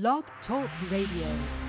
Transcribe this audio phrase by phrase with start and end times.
[0.00, 1.63] Blog Talk Radio.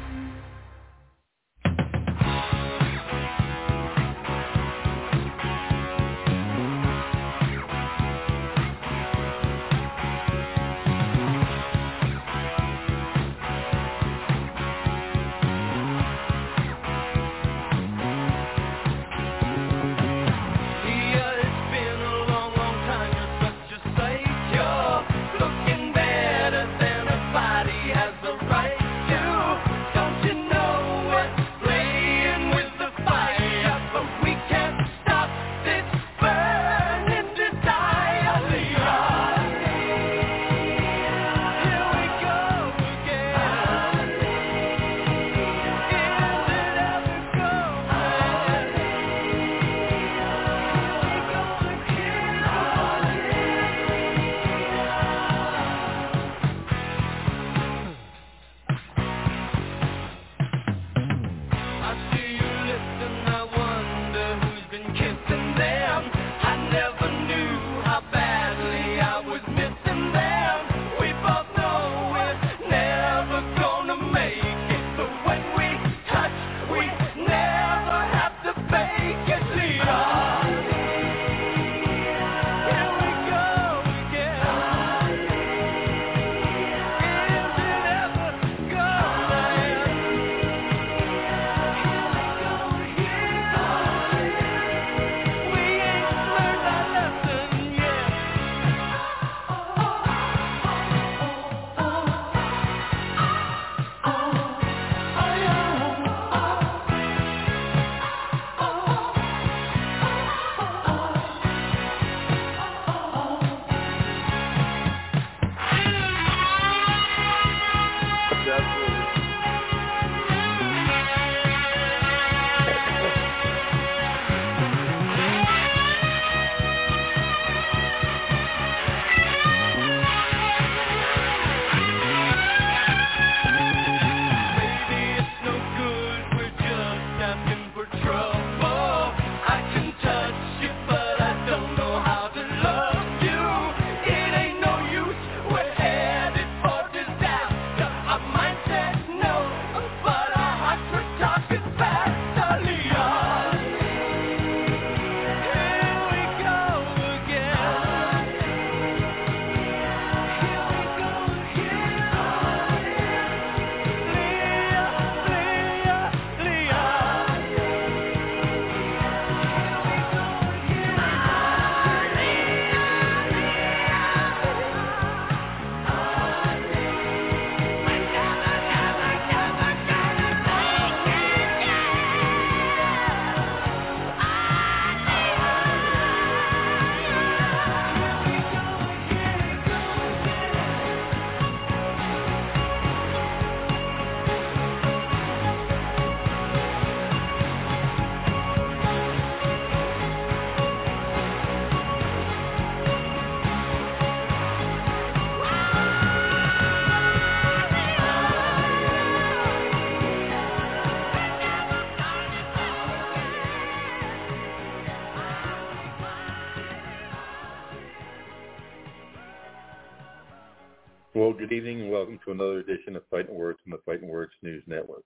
[221.47, 224.63] Good evening and welcome to another edition of Fighting Words from the Fighting Words News
[224.65, 225.03] Network.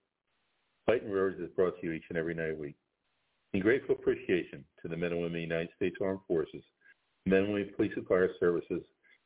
[0.85, 2.77] Fighting Words is brought to you each and every night of week.
[3.53, 6.63] In grateful appreciation to the men and women of the United States Armed Forces,
[7.25, 8.81] men and women police and fire services,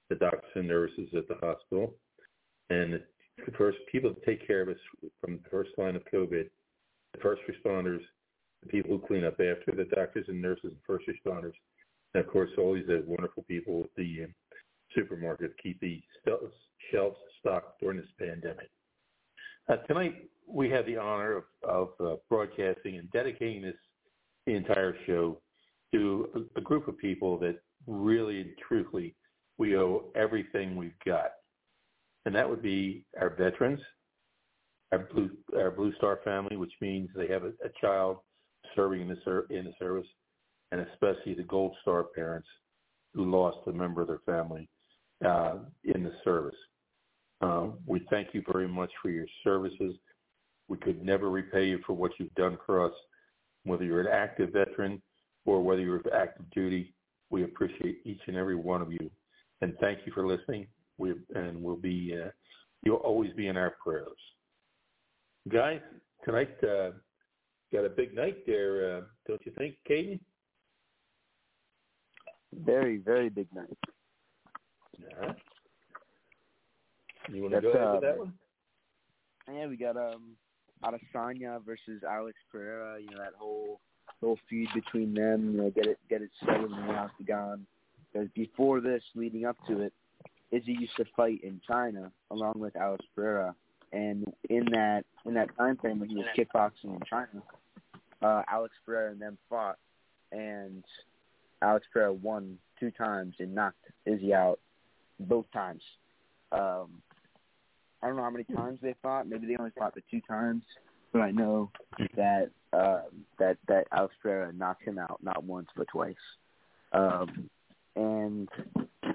[0.09, 1.94] the doctors and nurses at the hospital,
[2.72, 6.50] and the first people that take care of us from the first line of COVID,
[7.13, 8.01] the first responders,
[8.63, 11.53] the people who clean up after the doctors and nurses and first responders,
[12.16, 14.28] and of course all these wonderful people at the uh,
[14.95, 16.01] supermarket keep the
[16.91, 18.69] shelves stocked during this pandemic.
[19.69, 23.75] Uh, tonight we have the honor of, of uh, broadcasting and dedicating this
[24.45, 25.39] the entire show
[25.94, 29.15] to a, a group of people that really and truthfully
[29.57, 31.31] we owe everything we've got,
[32.25, 33.79] and that would be our veterans,
[34.91, 38.18] our blue our Blue Star family, which means they have a, a child
[38.75, 40.07] serving in the ser- in the service,
[40.71, 42.47] and especially the Gold Star parents
[43.13, 44.68] who lost a member of their family
[45.25, 46.56] uh, in the service.
[47.44, 49.95] Uh, we thank you very much for your services.
[50.69, 52.94] We could never repay you for what you've done for us,
[53.66, 55.01] whether you're an active veteran
[55.45, 56.94] or whether you're active duty.
[57.30, 59.12] We appreciate each and every one of you,
[59.62, 60.68] and thank you for listening.
[60.98, 62.30] We and we'll be uh,
[62.84, 64.07] You'll always be in our prayers.
[65.50, 65.80] Guys,
[66.25, 66.92] tonight uh,
[67.72, 70.19] got a big night there, uh, don't you think, Kayden?
[72.54, 73.78] Very, very big night.
[75.00, 75.31] Yeah.
[77.31, 78.34] You want to go ahead uh, with that one?
[79.52, 80.36] Yeah, we got um
[80.84, 83.00] Adesanya versus Alex Pereira.
[83.00, 83.80] You know that whole
[84.22, 85.54] whole feud between them.
[85.54, 87.66] You know, get it get it settled in the octagon.
[88.12, 89.94] Because before this, leading up to it,
[90.52, 93.56] Izzy used to fight in China along with Alex Pereira,
[93.92, 97.42] and in that in that time frame when he was kickboxing in China,
[98.22, 99.78] uh, Alex Pereira and them fought,
[100.31, 100.84] and
[101.62, 104.60] Alex Pereira won two times and knocked Izzy out
[105.20, 105.81] both times.
[106.52, 107.02] Um,
[108.03, 109.29] I don't know how many times they fought.
[109.29, 110.63] Maybe they only fought the two times,
[111.13, 111.71] but I know
[112.17, 113.03] that uh,
[113.39, 116.15] that that Alex Pereira knocked him out not once but twice.
[116.91, 117.50] Um,
[117.95, 118.50] and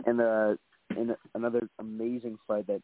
[0.06, 0.58] and the
[0.96, 2.80] in another amazing fight that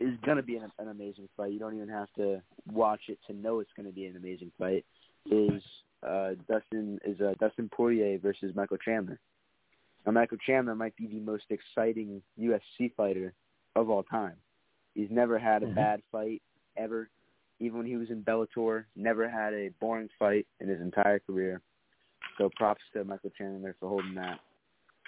[0.00, 1.52] is going to be an, an amazing fight.
[1.52, 2.40] You don't even have to
[2.72, 4.86] watch it to know it's going to be an amazing fight.
[5.30, 5.62] Is
[6.02, 9.18] uh, Dustin is uh, Dustin Poirier versus Michael Chandler.
[10.06, 13.34] Now, Michael Chandler might be the most exciting UFC fighter
[13.74, 14.36] of all time.
[14.96, 15.74] He's never had a Mhm.
[15.74, 16.42] bad fight
[16.76, 17.10] ever.
[17.60, 21.60] Even when he was in Bellator, never had a boring fight in his entire career.
[22.38, 24.40] So props to Michael Chandler for holding that.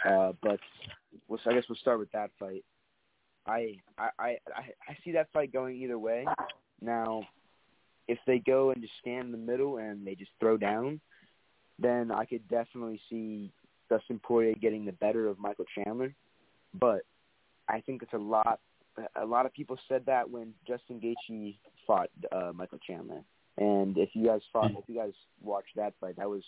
[0.05, 0.61] Uh, but
[1.27, 2.65] we'll, I guess we'll start with that fight.
[3.47, 6.27] I, I I I I see that fight going either way.
[6.83, 7.27] Now,
[8.09, 11.01] if they go and just stand in the middle and they just throw down,
[11.79, 13.53] then I could definitely see
[13.89, 16.15] Dustin Poirier getting the better of Michael Chandler.
[16.75, 17.07] But
[17.69, 18.61] I think it's a lot.
[19.17, 21.57] A lot of people said that when Justin Gaethje
[21.87, 23.23] fought uh, Michael Chandler,
[23.57, 25.13] and if you guys fought, if you guys
[25.43, 26.43] watched that fight, that was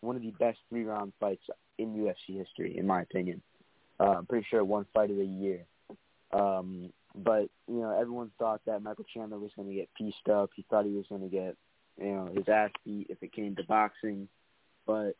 [0.00, 1.42] one of the best three round fights
[1.78, 3.42] in UFC history, in my opinion.
[3.98, 5.64] Uh, I'm pretty sure one fight of the year.
[6.32, 10.50] Um, but you know, everyone thought that Michael Chandler was going to get pieced up.
[10.54, 11.56] He thought he was going to get
[11.98, 14.28] you know his ass beat if it came to boxing.
[14.86, 15.14] But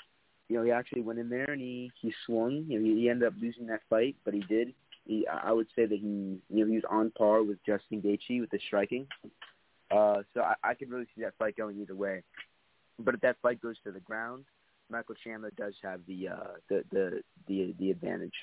[0.48, 2.66] you know, he actually went in there and he he swung.
[2.68, 4.74] You know, he, he ended up losing that fight, but he did.
[5.06, 8.40] He, I would say that he, you know, he was on par with Justin Gaethje
[8.40, 9.06] with the striking.
[9.90, 12.22] Uh, so I, I could really see that fight going either way.
[12.98, 14.44] But if that fight goes to the ground,
[14.90, 18.34] Michael Chandler does have the uh, the, the the the advantage.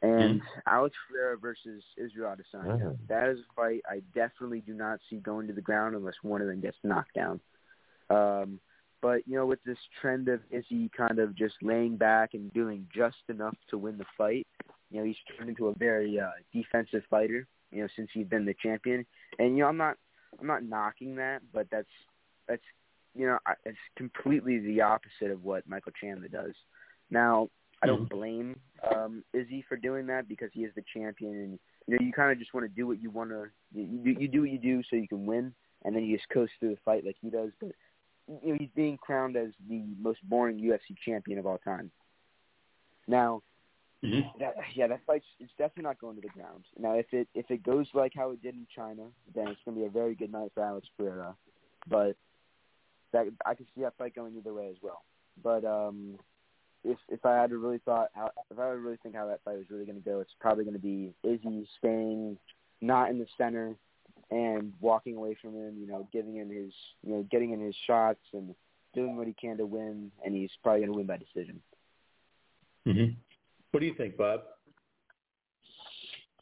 [0.00, 2.80] And Alex Pereira versus Israel Adesanya.
[2.80, 2.98] Mhm.
[3.08, 6.40] That is a fight I definitely do not see going to the ground unless one
[6.40, 7.40] of them gets knocked down.
[8.10, 8.60] Um,
[9.00, 12.86] but you know, with this trend of Izzy kind of just laying back and doing
[12.94, 14.46] just enough to win the fight,
[14.90, 17.46] you know, he's turned into a very uh, defensive fighter.
[17.70, 19.04] You know, since he's been the champion,
[19.38, 19.96] and you know, I'm not,
[20.40, 21.88] I'm not knocking that, but that's,
[22.48, 22.62] that's,
[23.14, 26.54] you know, I- it's completely the opposite of what Michael Chandler does.
[27.10, 27.50] Now,
[27.82, 28.58] I don't blame
[28.94, 32.32] um, Izzy for doing that because he is the champion, and you know, you kind
[32.32, 34.58] of just want to do what you want to, you, you, you do what you
[34.58, 37.30] do so you can win, and then you just coast through the fight like he
[37.30, 37.50] does.
[37.60, 37.72] But
[38.42, 41.90] you know, he's being crowned as the most boring UFC champion of all time.
[43.06, 43.42] Now,
[44.02, 44.38] Mhm.
[44.38, 46.64] that, yeah, that fight's it's definitely not going to the ground.
[46.78, 49.76] Now, if it if it goes like how it did in China, then it's going
[49.76, 51.34] to be a very good night for Alex Pereira.
[51.88, 52.16] But
[53.12, 55.02] that I can see that fight going either way as well.
[55.42, 56.18] But um,
[56.84, 59.26] if if I had to really thought how if I had to really think how
[59.26, 62.38] that fight was really going to go, it's probably going to be Izzy staying
[62.80, 63.74] not in the center
[64.30, 65.76] and walking away from him.
[65.80, 66.72] You know, giving him his
[67.02, 68.54] you know getting in his shots and
[68.94, 71.60] doing what he can to win, and he's probably going to win by decision.
[72.86, 73.16] Mhm.
[73.70, 74.40] What do you think, Bob?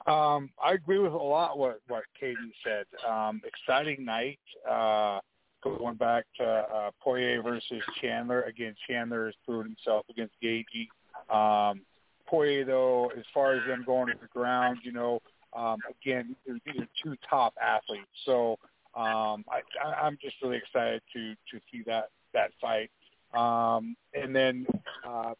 [0.06, 2.87] Um, I agree with a lot what what Katie said.
[3.09, 4.38] Um, exciting night.
[4.68, 5.18] Uh,
[5.62, 8.42] going back to uh, Poirier versus Chandler.
[8.42, 10.88] Again, Chandler has proven himself against Gaethje.
[11.28, 11.80] Um,
[12.26, 15.21] Poirier, though, as far as them going to the ground, you know,
[15.54, 18.06] um, again, these are two top athletes.
[18.25, 18.59] So
[18.95, 19.62] um, I,
[20.02, 22.90] I'm just really excited to to see that that fight.
[23.35, 24.66] Um, and then
[25.06, 25.35] uh,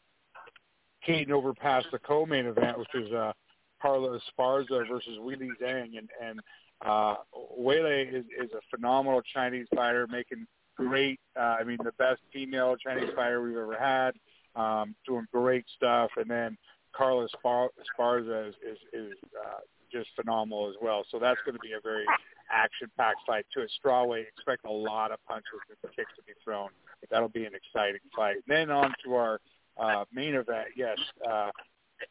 [1.07, 3.33] Kayden overpassed the co-main event, which is uh,
[3.81, 6.41] Carlos Esparza versus Weili Zhang, and and
[6.85, 7.17] uh,
[7.59, 10.47] Weili is is a phenomenal Chinese fighter, making
[10.77, 11.21] great.
[11.37, 14.13] Uh, I mean, the best female Chinese fighter we've ever had,
[14.55, 16.11] um, doing great stuff.
[16.17, 16.57] And then
[16.93, 19.13] Carlos Spar- Esparza is is, is
[19.45, 19.61] uh,
[19.93, 21.05] just phenomenal as well.
[21.11, 22.05] So that's going to be a very
[22.51, 23.63] action-packed fight too.
[23.63, 26.69] At strawweight, expect a lot of punches and kicks to be thrown.
[27.11, 28.37] That'll be an exciting fight.
[28.47, 29.41] then on to our
[29.79, 30.69] uh, main event.
[30.77, 31.51] Yes, uh,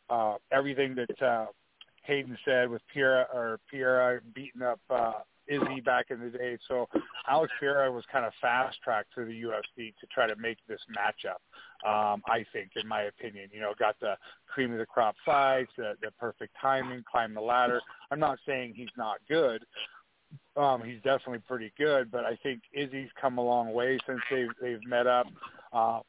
[0.09, 1.47] uh, everything that uh,
[2.03, 5.13] Hayden said with Pierre or Pierre beating up uh,
[5.47, 6.57] Izzy back in the day.
[6.67, 6.87] So
[7.27, 10.79] Alex Pereira was kind of fast tracked through the UFC to try to make this
[10.95, 11.41] matchup.
[11.87, 14.15] Um, I think, in my opinion, you know, got the
[14.47, 17.81] cream of the crop fights, the, the perfect timing, climbed the ladder.
[18.11, 19.63] I'm not saying he's not good.
[20.57, 24.49] Um, he's definitely pretty good, but I think Izzy's come a long way since they've
[24.61, 25.27] they've met up.
[25.71, 25.99] Uh,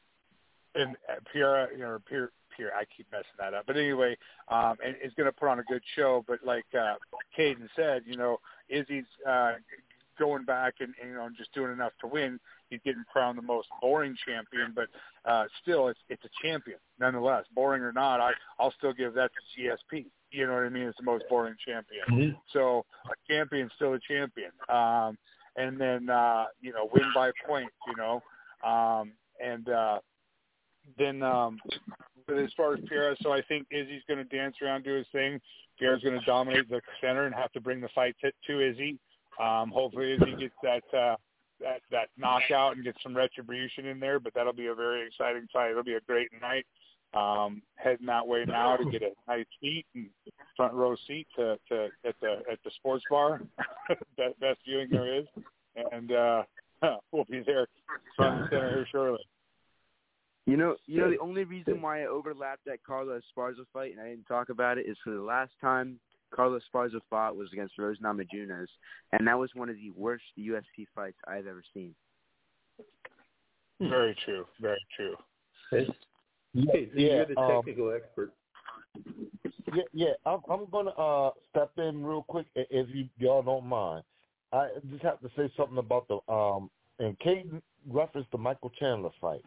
[0.77, 0.95] and
[1.31, 3.65] Pierre, you know, Pierre, Pierre, I keep messing that up.
[3.67, 4.17] But anyway,
[4.49, 6.23] um, and is going to put on a good show.
[6.27, 6.95] But like uh,
[7.37, 9.53] Kayden said, you know, Izzy's uh,
[10.19, 12.39] going back and, and you know just doing enough to win.
[12.69, 14.87] He's getting crowned the most boring champion, but
[15.29, 17.45] uh, still, it's it's a champion nonetheless.
[17.53, 20.05] Boring or not, I I'll still give that to GSP.
[20.31, 20.83] You know what I mean?
[20.83, 22.03] It's the most boring champion.
[22.11, 22.37] Mm-hmm.
[22.51, 24.51] So a champion's still a champion.
[24.67, 25.17] Um,
[25.57, 27.73] and then uh, you know win by points.
[27.87, 28.23] You know,
[28.69, 29.11] um,
[29.43, 29.99] and uh,
[30.97, 31.59] then um,
[32.29, 35.39] as far as Pierre, so I think Izzy's going to dance around, do his thing.
[35.79, 38.97] Pierre's going to dominate the center and have to bring the fight to, to Izzy.
[39.39, 41.15] Um, hopefully, Izzy gets that uh,
[41.59, 44.19] that that knockout and gets some retribution in there.
[44.19, 45.71] But that'll be a very exciting fight.
[45.71, 46.65] It'll be a great night.
[47.13, 50.09] Um, heading that way now to get a nice seat and
[50.57, 53.41] front row seat to, to at the at the sports bar.
[54.17, 55.25] best, best viewing there is,
[55.91, 56.43] and uh,
[57.11, 57.67] we'll be there
[58.15, 59.26] front and center here shortly.
[60.47, 63.99] You know, you know the only reason why I overlapped that Carlos Esparza fight and
[63.99, 65.99] I didn't talk about it is for the last time
[66.33, 68.67] Carlos Esparza fought was against Rose Namajunas,
[69.11, 71.93] and that was one of the worst UFC fights I've ever seen.
[73.81, 74.45] Very true.
[74.61, 75.15] Very true.
[75.69, 75.85] Hey,
[76.53, 78.31] Yeah, hey, yeah, you're the um, technical expert.
[79.75, 80.13] Yeah, yeah.
[80.25, 84.03] I'm, I'm gonna uh, step in real quick if you y'all don't mind.
[84.53, 89.09] I just have to say something about the um and Kayden referenced the Michael Chandler
[89.19, 89.43] fight.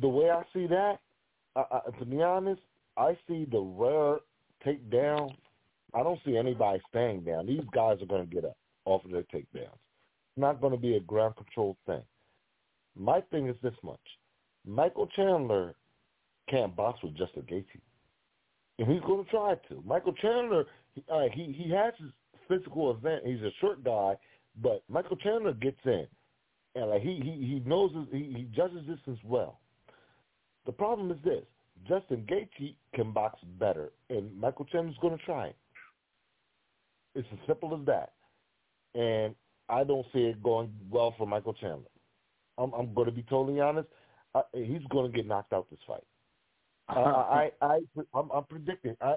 [0.00, 0.98] The way I see that,
[1.56, 2.60] I, I, to be honest,
[2.96, 4.18] I see the rare
[4.66, 5.34] takedown.
[5.94, 7.46] I don't see anybody staying down.
[7.46, 9.78] These guys are going to get up off of their takedowns.
[9.78, 12.02] It's not going to be a ground control thing.
[12.96, 14.00] My thing is this much:
[14.66, 15.74] Michael Chandler
[16.48, 17.80] can't box with Justin Gaethje
[18.78, 19.82] and he's going to try to.
[19.86, 22.10] Michael Chandler, he, uh, he he has his
[22.48, 23.22] physical event.
[23.24, 24.14] He's a short guy,
[24.62, 26.06] but Michael Chandler gets in,
[26.74, 29.60] and like he he he knows his, he he judges distance well.
[30.66, 31.44] The problem is this:
[31.88, 35.56] Justin Gaethje can box better, and Michael Chandler's going to try it.
[37.14, 38.12] It's as simple as that,
[38.94, 39.34] and
[39.68, 41.90] I don't see it going well for Michael Chandler.
[42.58, 43.88] I'm I'm going to be totally honest.
[44.34, 46.02] I, he's going to get knocked out this fight.
[46.88, 47.80] Uh, I, I,
[48.12, 48.94] I'm, I'm predicting.
[49.00, 49.14] I,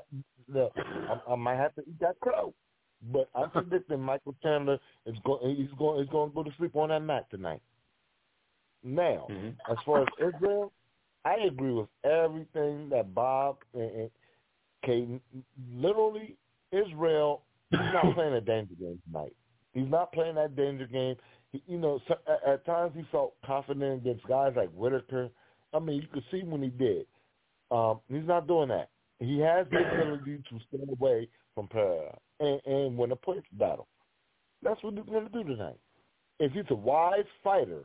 [0.48, 2.54] the, I, I might have to eat that crow,
[3.12, 5.56] but I'm predicting Michael Chandler is going.
[5.56, 6.01] He's going.
[6.01, 7.62] He's going to go to sleep on that mat tonight.
[8.84, 9.56] Now, Mhm.
[9.70, 10.72] as far as Israel,
[11.28, 14.12] I agree with everything that Bob and, and
[14.86, 15.20] Kayden.
[15.74, 16.38] Literally,
[16.72, 17.44] Israel.
[17.70, 19.36] He's not playing a danger game tonight.
[19.74, 21.16] He's not playing that danger game.
[21.52, 25.30] He, you know, so, at, at times he felt confident against guys like Whitaker.
[25.74, 27.06] I mean, you could see when he did.
[27.72, 28.90] Um, he's not doing that.
[29.20, 33.88] He has the ability to stay away from Pereira and, and win a points battle.
[34.64, 35.80] That's what he's going to do tonight.
[36.40, 37.84] If he's a wise fighter,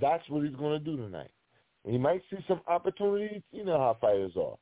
[0.00, 1.30] that's what he's going to do tonight.
[1.86, 3.42] He might see some opportunities.
[3.52, 4.56] You know how fighters are.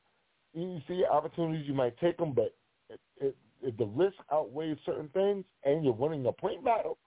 [0.53, 2.55] You see opportunities, you might take them, but
[2.89, 6.97] if, if, if the risk outweighs certain things and you're winning a point battle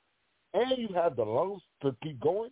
[0.52, 2.50] and you have the lungs to keep going,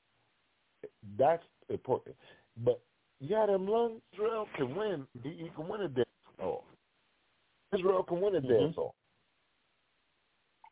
[1.19, 2.17] that's important.
[2.65, 2.81] But
[3.21, 5.07] yeah, them lungs, Israel can win.
[5.23, 6.07] He, he can win a dance
[6.41, 6.65] off.
[7.75, 8.49] Israel can win a mm-hmm.
[8.49, 8.95] dance off.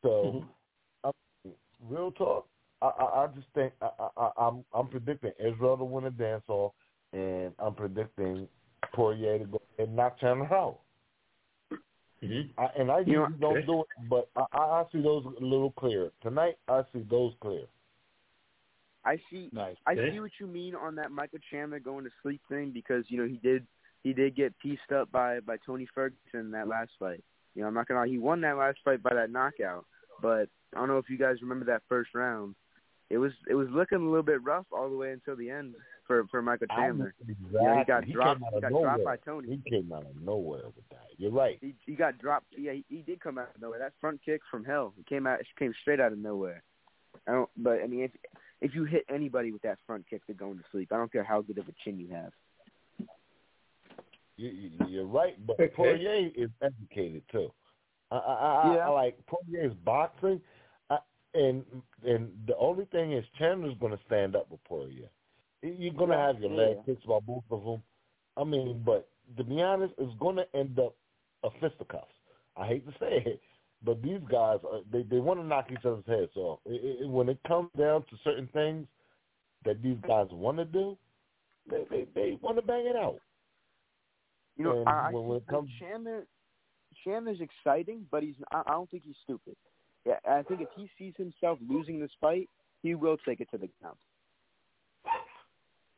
[0.03, 1.09] So, mm-hmm.
[1.09, 1.51] I,
[1.91, 2.47] real talk,
[2.83, 6.45] I, I, I just think I, I, I'm I'm predicting Israel to win a dance
[6.49, 6.73] off,
[7.15, 8.49] and I'm predicting
[8.93, 10.81] Poirier to go and knock Chandler out.
[12.23, 12.51] Mhm.
[12.59, 15.45] I, and I You know- don't do it, but I, I I see those a
[15.45, 16.57] little clearer tonight.
[16.69, 17.67] I see those clear.
[19.05, 19.51] I see.
[19.53, 19.77] Nice.
[19.87, 23.19] I see what you mean on that Michael Chandler going to sleep thing because you
[23.19, 23.67] know he did
[24.03, 27.23] he did get pieced up by by Tony Ferguson in that last fight.
[27.55, 29.85] You know I'm not gonna lie, he won that last fight by that knockout,
[30.23, 32.55] but I don't know if you guys remember that first round.
[33.11, 35.75] It was it was looking a little bit rough all the way until the end
[36.07, 37.15] for for Michael Chandler.
[37.21, 37.37] Exactly.
[37.53, 38.41] You know, he got He dropped.
[38.41, 38.85] came out He of got nowhere.
[38.97, 39.61] dropped by Tony.
[39.65, 41.07] He came out of nowhere with that.
[41.17, 41.59] You're right.
[41.61, 42.47] He he got dropped.
[42.57, 43.79] Yeah, he, he did come out of nowhere.
[43.79, 44.93] That front kick from hell.
[44.97, 45.41] He came out.
[45.41, 46.63] It came straight out of nowhere.
[47.29, 47.51] I don't.
[47.57, 48.11] But I mean, if
[48.61, 50.93] if you hit anybody with that front kick, they're going to sleep.
[50.93, 52.33] I don't care how good of a chin you have.
[54.37, 55.69] You, you, you're right, but Okay.
[55.75, 57.53] Poirier is educated too.
[58.11, 58.87] I, I, I, Yeah.
[58.87, 60.41] I like Poirier's boxing,
[60.91, 60.99] I,
[61.35, 61.65] and
[62.05, 65.09] and the only thing is Chandler's going to stand up with Poirier.
[65.65, 67.83] You're going to have your leg kicked by both of them.
[68.37, 70.95] I mean, but to be honest, it's going to end up
[71.43, 72.13] a fisticuffs.
[72.57, 73.41] I hate to say it,
[73.83, 76.61] But these guys, uh, they they want to knock each other's heads off.
[76.67, 78.87] It, it, when it comes down to certain things
[79.65, 80.97] that these guys want to do,
[81.71, 83.21] they they, they want to bang it out.
[84.57, 86.27] You know, And I, I when- when it comes- Chandler,
[87.05, 89.57] Chandler's exciting, but he's I, I don't think he's stupid.
[90.05, 92.51] Yeah, I think if he sees himself losing this fight,
[92.83, 93.97] he will take it to the ground.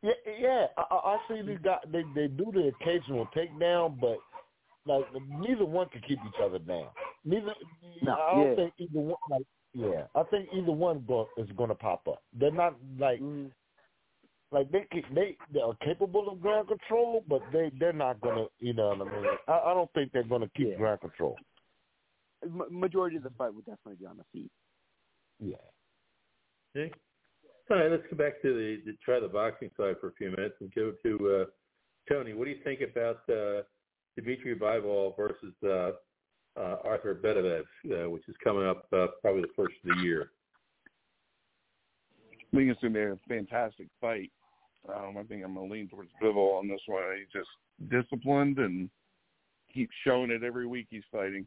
[0.02, 0.66] Yeah, yeah.
[0.76, 1.80] I, I I see these guys.
[1.90, 4.18] They they do the occasional takedown, but
[4.86, 5.04] like
[5.40, 6.88] neither one can keep each other down.
[7.24, 7.54] Neither.
[8.02, 8.54] No, I don't yeah.
[8.56, 9.16] think either one.
[9.28, 12.22] Like, yeah, I think either one go, is going to pop up.
[12.32, 13.48] They're not like Mm-hmm.
[14.52, 18.36] like they can, they they are capable of ground control, but they they're not going
[18.36, 18.46] to.
[18.58, 19.26] You know what I mean?
[19.48, 20.76] I, I don't think they're going to keep Yeah.
[20.76, 21.36] ground control.
[22.48, 24.50] Ma- majority of the fight would definitely be on the feet.
[25.40, 25.56] Yeah.
[26.76, 26.92] Okay.
[27.68, 30.30] All right, let's go back to the, the try the boxing side for a few
[30.30, 31.44] minutes and go to uh,
[32.08, 32.32] Tony.
[32.32, 33.62] What do you think about uh,
[34.16, 35.90] Dimitri Bivol versus uh,
[36.61, 40.30] uh, Arthur Beterbiev, uh, which is coming up uh, probably the first of the year?
[42.52, 44.30] I think it's going to be a fantastic fight.
[44.88, 47.02] Um, I think I'm going to lean towards Bivol on this one.
[47.18, 47.49] He's just
[47.90, 48.88] disciplined and
[49.75, 51.46] keeps showing it every week he's fighting.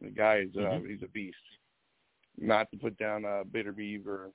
[0.00, 0.90] The guy is uh, Mhm.
[0.90, 1.36] he's a beast.
[2.36, 4.30] Not to put down uh, Beterbiev or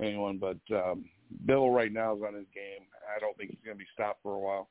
[0.00, 1.04] anyone, but um,
[1.46, 2.86] Bill right now is on his game.
[3.14, 4.68] I don't think he's going to be stopped for a while.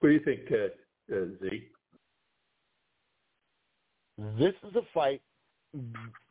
[0.00, 1.68] What do you think, uh, uh, Z?
[4.38, 5.22] This is a fight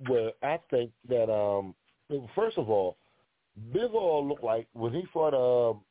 [0.07, 1.73] where I think that um
[2.35, 2.97] first of all,
[3.73, 5.81] Bivol looked like when he fought um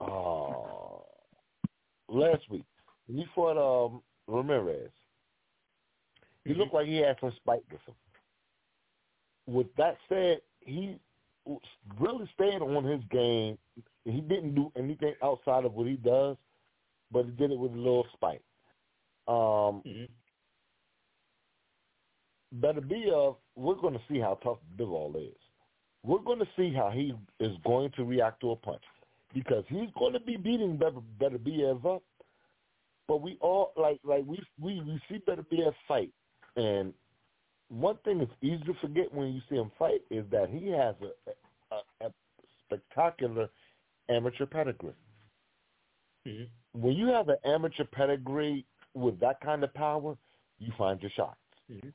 [0.00, 1.02] uh,
[2.08, 2.64] last week.
[3.06, 4.90] When he fought um Ramirez.
[6.44, 7.94] He looked like he had some spite with him.
[9.46, 10.98] With that said, he
[11.98, 13.58] really stayed on his game.
[14.04, 16.36] He didn't do anything outside of what he does,
[17.12, 18.42] but he did it with a little spite.
[19.28, 19.82] Um,
[22.60, 25.36] Beterbiev we're going to see how tough Bivol is.
[26.04, 28.82] We're going to see how he is going to react to a punch
[29.34, 32.02] because he's going to be beating Better Beterbiev up.
[33.08, 36.10] But we all like like we we we see Beterbiev fight,
[36.56, 36.92] and
[37.68, 40.94] one thing that's easy to forget when you see him fight is that he has
[41.02, 42.10] a a, a
[42.64, 43.48] spectacular
[44.08, 44.94] amateur pedigree.
[46.26, 46.80] Mm-hmm.
[46.80, 50.16] When you have an amateur pedigree with that kind of power,
[50.58, 51.38] you find your shots.
[51.70, 51.92] Mhm.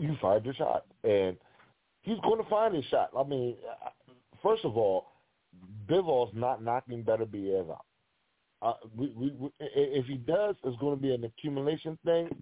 [0.00, 1.36] You find your shot, and
[2.02, 3.10] he's going to find his shot.
[3.16, 3.90] I mean, uh,
[4.42, 5.12] first of all,
[5.88, 7.84] Bivol's not knocking Beterbiev out.
[8.62, 12.34] Uh, we, we, we, if he does, it's going to be an accumulation thing.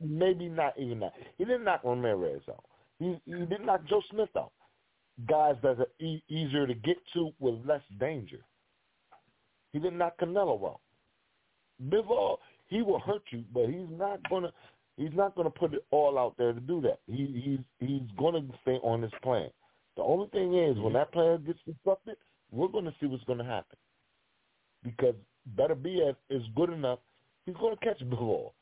[0.00, 1.12] Maybe not even that.
[1.38, 2.64] He didn't knock Ramirez out.
[2.98, 4.52] He, he didn't knock Joe Smith out.
[5.28, 8.40] Guys that are e- easier to get to with less danger.
[9.72, 10.80] He didn't knock Canelo out.
[11.88, 12.36] Bivol,
[12.68, 14.52] he will hurt you, but he's not gonna
[14.96, 16.98] he's not gonna put it all out there to do that.
[17.06, 19.50] He he's he's gonna stay on his plan.
[19.96, 22.16] The only thing is when that plan gets disrupted,
[22.50, 23.76] we're gonna see what's gonna happen.
[24.82, 25.14] Because
[25.56, 26.98] Beterbiev is good enough,
[27.44, 28.52] he's gonna catch Bivol.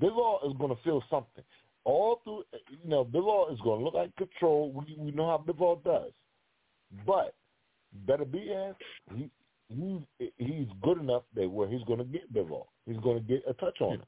[0.00, 1.44] Bivol is gonna feel something.
[1.84, 4.72] All through you know, Bivol is gonna look like control.
[4.72, 6.12] We we know how Bivol does.
[7.06, 7.34] But
[8.06, 8.74] Better be BF,
[9.14, 9.30] he
[9.68, 12.66] he's he's good enough that where he's going to get Bivol.
[12.86, 14.02] He's going to get a touch on him.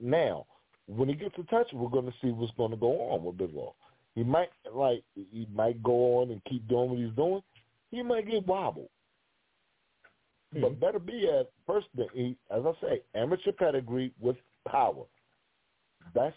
[0.00, 0.46] Now,
[0.86, 3.38] when he gets a touch, we're going to see what's going to go on with
[3.38, 3.74] Bivol.
[4.14, 7.42] He might like he might go on and keep doing what he's doing.
[7.90, 8.88] He might get wobbled.
[10.52, 10.80] But hmm.
[10.80, 11.86] better be at first.
[11.96, 14.36] thing, He, as I say, amateur pedigree with
[14.68, 15.04] power.
[16.14, 16.36] That's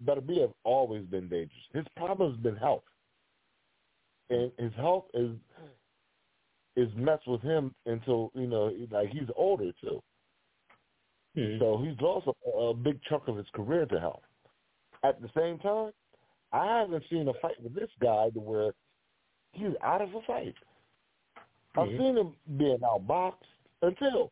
[0.00, 1.64] better be have always been dangerous.
[1.72, 2.84] His problem has been health,
[4.30, 5.30] and his health is
[6.76, 10.02] is messed with him until you know, like he's older too.
[11.36, 11.58] Mhm.
[11.58, 14.22] So he's lost a, a big chunk of his career to health.
[15.04, 15.92] At the same time,
[16.52, 18.72] I haven't seen a fight with this guy to where
[19.52, 20.54] he's out of a fight.
[21.76, 21.98] I've Mhm.
[21.98, 23.44] seen him being outboxed
[23.82, 24.30] until.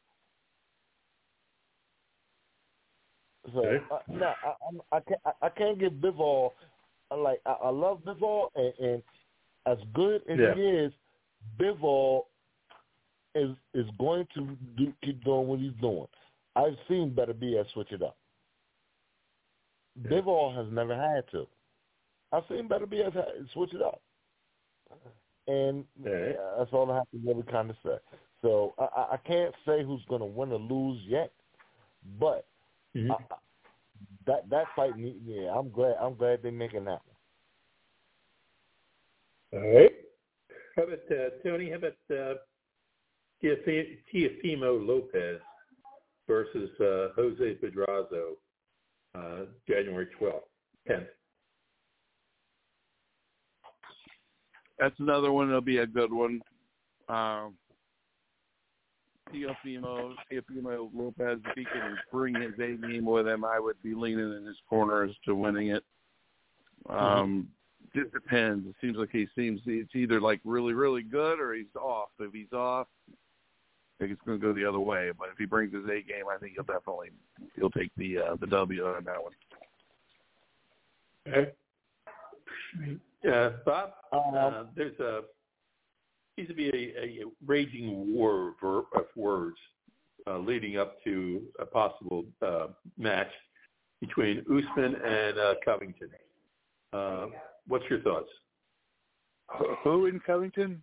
[3.54, 3.85] So Okay.
[3.90, 5.20] uh, no, I, I'm- I can't.
[5.24, 6.52] I, I can't give Bivol
[7.16, 9.02] like I, I love Bivol, and, and
[9.66, 10.54] as good as Yeah.
[10.54, 10.92] he is,
[11.59, 12.22] Bivol
[13.35, 16.06] is is going to do, keep doing what he's doing.
[16.56, 18.16] I've seen Beterbiev switch it up.
[20.02, 20.11] Yeah.
[20.11, 21.46] Bivol has never had to.
[22.32, 23.14] I've seen Beterbiev
[23.52, 24.00] switch it up,
[25.46, 26.32] and Yeah.
[26.59, 27.98] that's all I have to really kind of say.
[28.42, 31.32] So I, I- I can't say who's going to win or lose yet,
[32.18, 32.46] but
[32.96, 33.11] Mhm.
[33.11, 33.38] I, I-
[34.26, 35.96] that that fight, need- yeah, I'm glad.
[36.00, 37.00] I'm glad they're making that
[39.52, 39.62] one.
[39.62, 39.92] All right.
[40.74, 41.70] How about uh, Tony?
[41.70, 42.35] How about uh,
[43.42, 45.40] Teofimo Lopez
[46.26, 48.32] versus uh, Jose Pedraza?
[49.14, 50.42] uh, January 12th,
[50.90, 51.06] 10th.
[54.78, 56.42] That's another one that'll be a good one.
[57.09, 57.54] Um,
[59.33, 63.95] Teofimo, Teofimo Lopez, if he can bring his A game with him, I would be
[63.95, 65.85] leaning in his corner as to winning it.
[66.89, 67.49] Um,
[67.95, 68.69] Just depends.
[68.69, 72.11] It seems like he seems it's either like really, really good or he's off.
[72.21, 73.15] If he's off, I
[73.99, 75.11] think it's going to go the other way.
[75.19, 77.11] But if he brings his A game, I think he'll definitely
[77.57, 79.33] he'll take the uh, the W on that one.
[81.29, 81.53] Okay.
[83.29, 85.23] Uh, Bob, uh, there's a
[86.37, 89.57] seems to be a, a raging war of, words
[90.27, 92.68] uh, leading up to a possible uh,
[92.99, 93.31] match
[94.01, 96.11] between Usman and uh, Covington.
[96.92, 97.27] Uh,
[97.66, 98.29] what's your thoughts?
[99.85, 100.83] Who in Covington?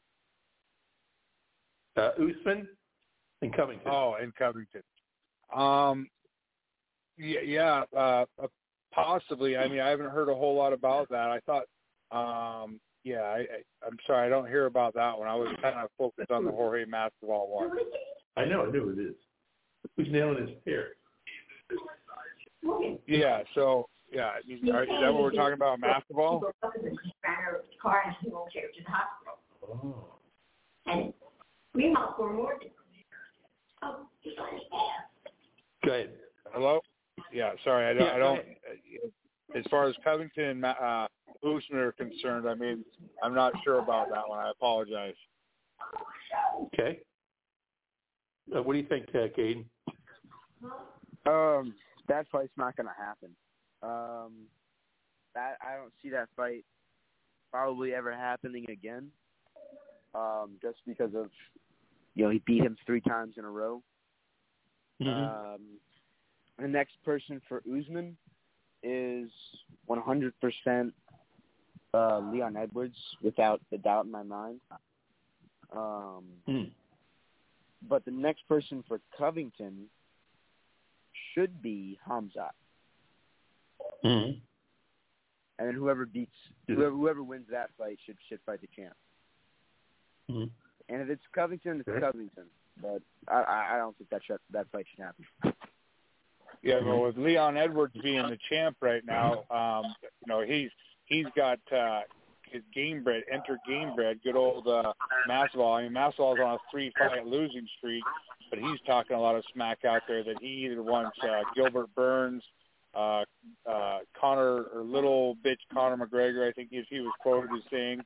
[1.95, 2.67] Uh, Usman
[3.41, 3.87] and Covington.
[3.91, 4.81] Oh, in Covington.
[5.53, 6.07] Um,
[7.17, 8.25] yeah, yeah, uh,
[8.91, 9.55] possibly.
[9.57, 11.29] I mean, I haven't heard a whole lot about that.
[11.29, 11.65] I thought,
[12.11, 15.27] um, yeah, I, I, I'm sorry, I don't hear about that one.
[15.27, 17.71] I was kind of focused on the Jorge Masvidal one.
[18.37, 19.15] I know, I knew it is.
[19.95, 20.89] Who's nailing his hair?
[23.07, 26.41] Yeah, so yeah, is that what we're talking about, Masvidal?
[27.81, 29.39] car and he won't carry to the hospital.
[29.67, 30.91] Oh.
[30.91, 31.13] And
[31.73, 32.57] meanwhile, for more
[33.81, 35.31] oh, he's on his ass.
[35.85, 36.09] Go ahead.
[36.53, 36.79] Hello.
[37.33, 38.07] Yeah, sorry, I don't.
[38.07, 38.45] Yeah, I don't
[39.55, 41.07] as far as Covington and uh,
[41.43, 42.85] Usman are concerned, I mean,
[43.21, 44.39] I'm not sure about that one.
[44.39, 45.15] I apologize.
[46.65, 46.99] Okay.
[48.55, 49.65] Uh, what do you think, uh, Kayden?
[51.25, 51.73] Um,
[52.07, 53.29] that fight's not going to happen.
[53.81, 54.33] Um,
[55.35, 56.63] that I don't see that fight
[57.51, 59.09] probably ever happening again.
[60.15, 61.29] Um, just because of
[62.15, 63.81] you know he beat him three times in a row.
[65.01, 65.61] Um,
[66.59, 68.15] the next person for Usman
[68.83, 69.29] is
[69.89, 70.31] 100%
[71.93, 74.59] uh, Leon Edwards, without a doubt in my mind.
[75.71, 76.63] Um, Hmm.
[77.87, 79.89] but the next person for Covington
[81.33, 82.51] should be Khamzat,
[84.03, 84.39] Mm-hmm.
[85.59, 86.35] and then whoever beats
[86.67, 88.95] whoever whoever wins that fight should should fight the champ.
[90.29, 90.49] Mhm.
[90.89, 91.99] And if it's Covington, it's Okay.
[91.99, 92.49] Covington.
[92.81, 95.25] But I I I don't think that should, that fight should happen.
[96.61, 100.71] Yeah, well, with Leon Edwards being the champ right now, um, you know he's
[101.05, 102.01] he's got uh,
[102.51, 104.93] his Gamebred, enter Gamebred, good old uh,
[105.29, 105.79] Masvidal.
[105.79, 108.03] I mean, Masvidal's on a three fight losing streak,
[108.49, 111.93] but he's talking a lot of smack out there that he either wants uh, Gilbert
[111.95, 112.43] Burns,
[112.93, 113.23] uh,
[113.69, 116.47] uh, Conor or little bitch Conor McGregor.
[116.47, 118.01] I think he, he was quoted as saying,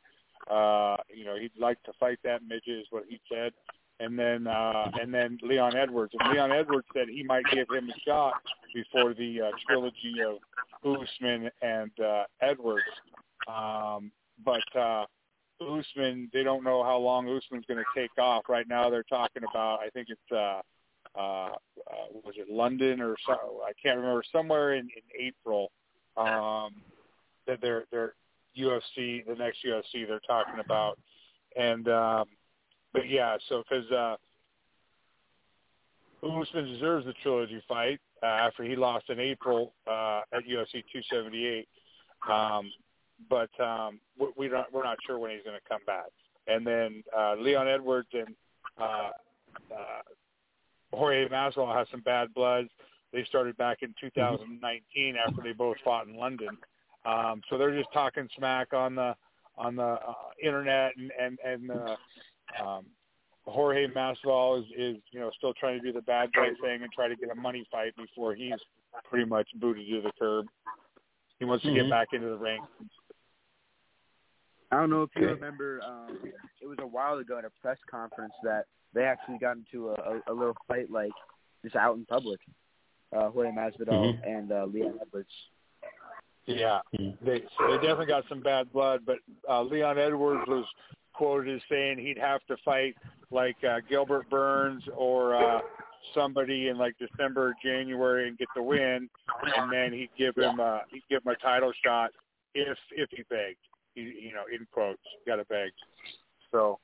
[0.49, 3.51] uh, you know, he'd like to fight that midget is what he said.
[3.99, 6.13] And then uh, and then Leon Edwards.
[6.19, 8.33] And Leon Edwards said he might give him a shot
[8.73, 10.37] before the uh, trilogy of
[10.85, 12.85] Usman and uh, Edwards.
[13.47, 14.11] Um,
[14.45, 15.05] but uh,
[15.59, 18.43] Usman, they don't know how long Usman's going to take off.
[18.47, 19.79] Right now, they're talking about.
[19.79, 20.61] I think it's uh,
[21.17, 25.71] uh, uh, was it London or so, I can't remember somewhere in, in April
[26.15, 26.75] um,
[27.47, 28.13] that they're they're
[28.57, 30.99] UFC the next UFC they're talking about.
[31.55, 32.25] And um,
[32.97, 34.15] but yeah, so because uh,
[36.25, 41.67] Usman deserves the trilogy fight uh, after he lost in April uh, at UFC 278.
[42.29, 42.71] Um,
[43.29, 46.07] but um, we, we don't, we're not sure when he's going to come back.
[46.47, 48.35] And then uh, Leon Edwards and
[48.79, 49.11] uh,
[49.71, 50.01] uh,
[50.93, 52.67] Jorge Masvidal have some bad blood.
[53.13, 56.57] They started back in 2019 after they both fought in London.
[57.05, 59.15] Um, so they're just talking smack on the
[59.57, 61.95] on the uh, internet, and and and uh,
[62.63, 62.85] um,
[63.45, 66.91] Jorge Masvidal is, is you know still trying to do the bad boy thing and
[66.91, 68.59] try to get a money fight before he's
[69.09, 70.45] pretty much booted to the curb.
[71.39, 71.75] He wants to Mhm.
[71.75, 72.61] get back into the ring.
[74.71, 75.81] I don't know if you remember.
[75.83, 76.19] Um,
[76.61, 79.93] it was a while ago at a press conference that they actually got into a,
[79.93, 81.13] a, a little fight, like
[81.63, 82.39] just out in public.
[83.15, 83.87] Uh, Jorge Masvidal
[84.19, 84.27] Mhm.
[84.27, 85.31] and uh, Leon Edwards.
[86.45, 87.17] Yeah, Mhm.
[87.21, 90.65] they they definitely got some bad blood, but uh, Leon Edwards was
[91.17, 92.95] quoted as saying he'd have to fight
[93.31, 95.59] like uh, Gilbert Burns or uh,
[96.13, 99.09] somebody in like December, or January, and get the win,
[99.57, 102.11] and then he'd give him uh, he'd give him a title shot
[102.53, 103.57] if if he begged.
[103.95, 105.71] He, you know, in quotes, got to beg.
[106.51, 106.79] So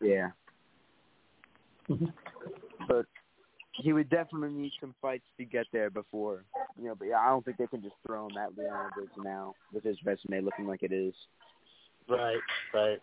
[0.00, 0.30] Yeah.
[1.88, 2.12] Mhm.
[2.88, 3.06] But
[3.72, 6.44] he would definitely need some fights to get there before,
[6.78, 6.94] you know.
[6.94, 9.84] But yeah, I don't think they can just throw him at Leon Edwards now with
[9.84, 11.14] his resume looking like it is.
[12.08, 12.40] Right,
[12.72, 13.02] right.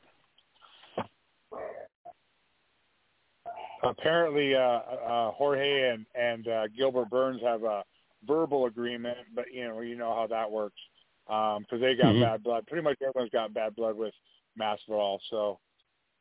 [3.83, 7.83] Apparently, uh, uh, Jorge and and uh, Gilbert Burns have a
[8.27, 10.79] verbal agreement, but you know you know how that works
[11.25, 12.19] because um, they got Mhm.
[12.19, 12.67] bad blood.
[12.67, 14.13] Pretty much everyone's got bad blood with
[14.59, 15.59] Masvidal, so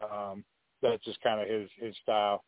[0.01, 0.45] um,
[0.81, 2.45] that's just kind of his his style.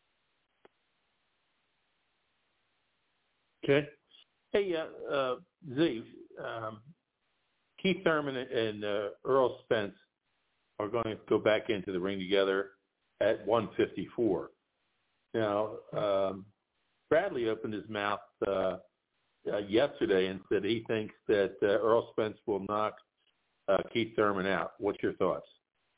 [3.63, 3.87] Okay.
[4.51, 5.39] Hey, uh, uh,
[5.75, 6.03] Z,
[6.43, 6.81] um,
[7.77, 9.95] Keith Thurman and uh, Errol Spence
[10.83, 12.71] are going to go back into the ring together
[13.21, 14.51] at 154.
[15.33, 16.45] Now, um,
[17.09, 18.77] Bradley opened his mouth uh,
[19.51, 22.95] uh, yesterday and said he thinks that uh, Errol Spence will knock
[23.67, 24.73] uh, Keith Thurman out.
[24.79, 25.47] What's your thoughts?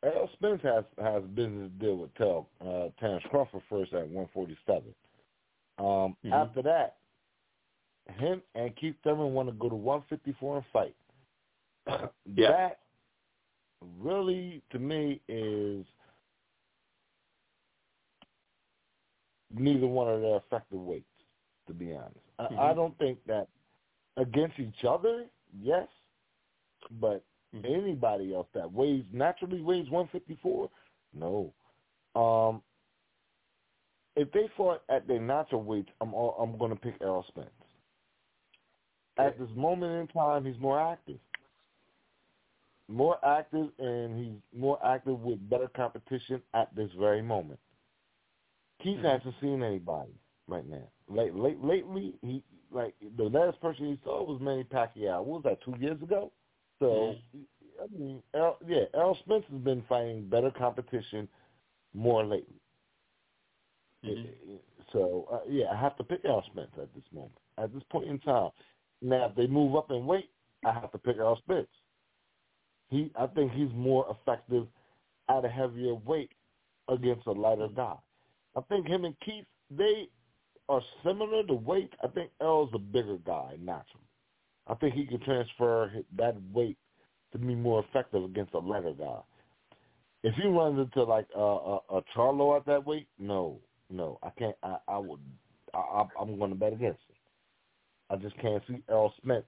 [0.04, 4.94] Errol Spence has has business to deal with Tel, uh, Terrence Crawford first at 147.
[5.78, 6.32] Um, Mhm.
[6.32, 6.98] After that,
[8.18, 10.96] him and Keith Thurman want to go to 154 and fight.
[11.88, 12.52] Yeah.
[12.52, 12.80] That
[14.00, 15.86] really, to me, is
[19.52, 21.08] neither one of their effective weights.
[21.68, 22.76] To be honest, I, I Mhm.
[22.76, 23.48] don't think that
[24.18, 25.88] against each other, yes,
[26.92, 27.66] but Mhm.
[27.66, 30.70] anybody else that weighs naturally weighs 154,
[31.14, 31.54] no.
[32.16, 32.64] Um,
[34.16, 37.50] if they fought at their natural weights, I'm all, I'm going to pick Errol Spence.
[39.18, 41.20] At this moment in time, he's more active,
[42.88, 47.60] more active, and he's more active with better competition at this very moment.
[48.80, 49.04] Keith Mhm.
[49.04, 50.14] hasn't seen anybody
[50.48, 50.88] right now.
[51.08, 55.24] Late, late, lately, he like the last person he saw was Manny Pacquiao.
[55.24, 55.62] What was that?
[55.62, 56.32] Two years ago.
[56.80, 57.16] So,
[57.82, 61.30] I mean, Errol, yeah, Errol Spence has been fighting better competition
[61.94, 62.60] more lately.
[64.04, 64.60] Mhm.
[64.92, 68.08] So, uh, yeah, I have to pick Errol Spence at this moment, at this point
[68.08, 68.52] in time.
[69.02, 70.30] Now, if they move up in weight,
[70.64, 71.70] I have to pick Errol Spence.
[72.96, 74.68] He, I think he's more effective
[75.30, 76.32] at a heavier weight
[76.88, 77.96] against a lighter guy.
[78.56, 80.08] I think him and Keith, they
[80.70, 81.92] are similar to weight.
[82.02, 84.08] I think Errol's a bigger guy naturally.
[84.68, 86.78] I think he can transfer that weight
[87.34, 89.20] to be more effective against a lighter guy.
[90.24, 94.30] If he runs into like a, a, a Charlo at that weight, no, no, I
[94.40, 94.56] can't.
[94.64, 95.20] I, I would.
[95.74, 97.18] I, I'm going to bet against it.
[98.10, 99.44] I just can't see Errol Spence.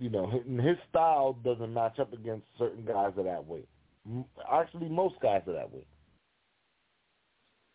[0.00, 3.68] You know, his, his style doesn't match up against certain guys of that weight.
[4.50, 5.86] Actually, most guys of that weight.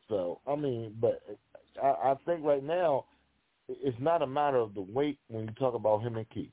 [0.10, 1.22] So I mean, but
[1.82, 3.06] I, I think right now
[3.70, 6.50] it's not a matter of the weight when you talk about him and Keith.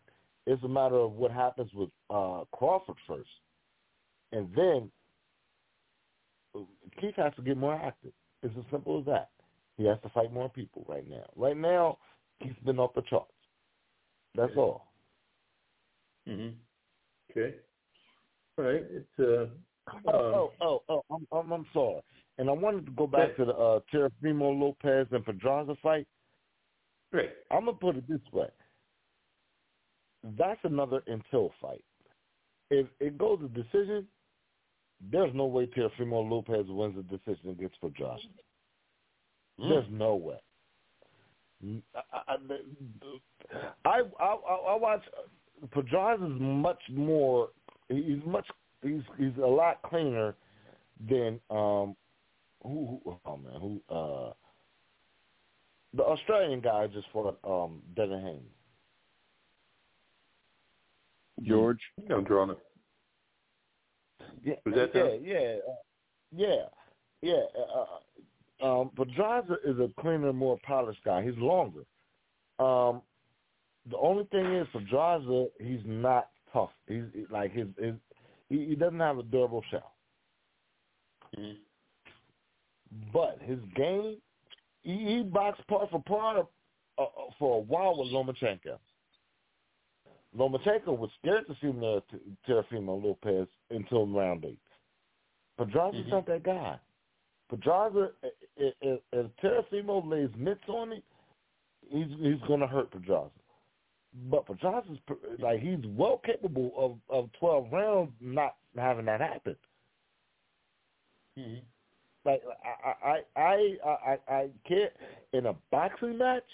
[0.46, 3.30] It's a matter of what happens with uh, Crawford first,
[4.32, 4.90] and then
[7.00, 8.12] Keith has to get more active.
[8.42, 9.30] It's as simple as that.
[9.78, 11.24] He has to fight more people right now.
[11.34, 11.96] Right now,
[12.42, 13.32] Keith's been off the charts.
[14.34, 14.91] That's all.
[16.28, 16.54] Mhm.
[17.30, 17.56] Okay.
[18.58, 18.84] All right.
[18.90, 19.46] It's uh.
[20.06, 22.00] Oh, Um, oh, oh, oh, I'm, I'm, I'm sorry.
[22.38, 23.36] And I wanted to go back Okay.
[23.38, 26.06] to the uh, Teofimo Lopez and Pedraza fight.
[27.10, 27.30] Great.
[27.50, 28.48] I'm gonna put it this way.
[30.38, 31.84] That's another until fight.
[32.70, 34.06] If it goes to decision,
[35.10, 38.22] there's no way Teofimo Lopez wins the decision against Pedraza.
[39.58, 39.68] Hmm.
[39.68, 40.40] There's no way.
[41.94, 42.36] I I,
[43.84, 45.02] I, I, I watch
[45.70, 47.50] Pedraza's much more.
[47.88, 48.46] He's much.
[48.82, 50.34] He's he's a lot cleaner
[51.08, 51.96] than um.
[52.62, 54.32] Who, who oh man who uh
[55.94, 58.52] the Australian guy just fought um Devin Haney.
[61.42, 61.80] George.
[62.10, 62.58] I'm drawing it.
[64.44, 65.20] Yeah, Was that yeah, them?
[65.24, 65.74] yeah, uh,
[66.34, 66.66] yeah,
[67.20, 67.42] yeah.
[68.60, 71.22] Uh, um, Pedraza is a cleaner, more polished guy.
[71.24, 71.82] He's longer.
[72.58, 73.02] Um,
[73.90, 76.70] the only thing is for Pedraza, he's not tough.
[76.86, 77.94] He's like his, his
[78.48, 79.92] he, he doesn't have a durable shell.
[81.38, 81.56] Mhm.
[83.12, 84.18] But his game,
[84.82, 86.46] he, he boxed part for part
[86.98, 87.06] uh, uh,
[87.38, 88.78] for a while with Lomachenko.
[90.36, 94.58] Lomachenko was scared to see Ter- Teofimo Lopez until round eight.
[95.58, 96.10] Pedraza's Mhm.
[96.10, 96.78] not that guy.
[97.48, 98.26] Pedraza, i-
[98.62, 101.04] i- if, if Teofimo lays mitts on it,
[101.90, 103.30] he's he's going to hurt Pedraza.
[104.30, 104.46] But
[105.06, 109.56] pr- like he's well capable of of twelve rounds not having that happen.
[111.38, 111.62] Mhm.
[112.24, 114.92] Like I I I I I, can't
[115.32, 116.44] in a boxing match.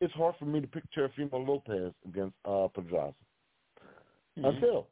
[0.00, 3.14] It's hard for me to pick Teofimo Lopez against uh Pedraza
[4.38, 4.54] Mhm.
[4.54, 4.86] until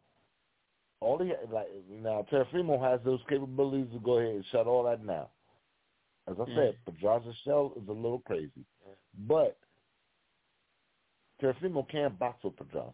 [1.01, 5.07] all he like now Teofimo has those capabilities to go ahead and shut all that
[5.07, 5.29] down.
[6.27, 8.65] As I said, Pedraza's shell is a little crazy,
[9.27, 9.57] but
[11.43, 12.93] Teofimo can't box with Pedraza.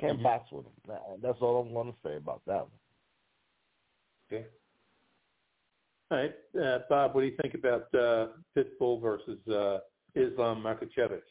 [0.00, 0.22] Can't mm-hmm.
[0.22, 0.72] box with him.
[1.22, 2.70] That's all I'm going to say about that one.
[4.32, 4.46] Okay.
[6.10, 9.78] All right, uh, Bob, what do you think about uh, Pitbull versus uh,
[10.14, 11.22] Islam Makachevic?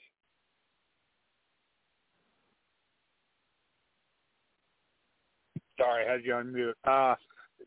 [5.77, 6.75] Sorry, I had you on mute.
[6.83, 7.13] Uh,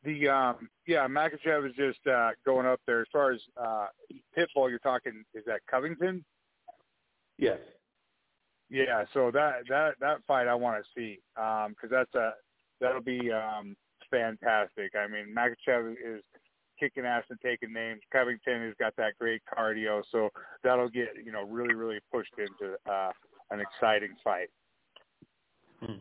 [0.04, 3.02] the um, yeah, Makhachev is just uh, going up there.
[3.02, 3.86] As far as uh,
[4.36, 6.24] Pitbull, you're talking is that Covington?
[7.38, 7.58] Yes.
[8.70, 12.32] Yeah, so that that that fight I want to see because that's a
[12.80, 13.76] that'll be um,
[14.10, 14.92] fantastic.
[14.96, 16.22] I mean, Makhachev is
[16.80, 18.00] kicking ass and taking names.
[18.12, 20.30] Covington has got that great cardio, so
[20.62, 23.10] that'll get you know really really pushed into uh,
[23.50, 24.48] an exciting fight.
[25.80, 25.98] Hmm.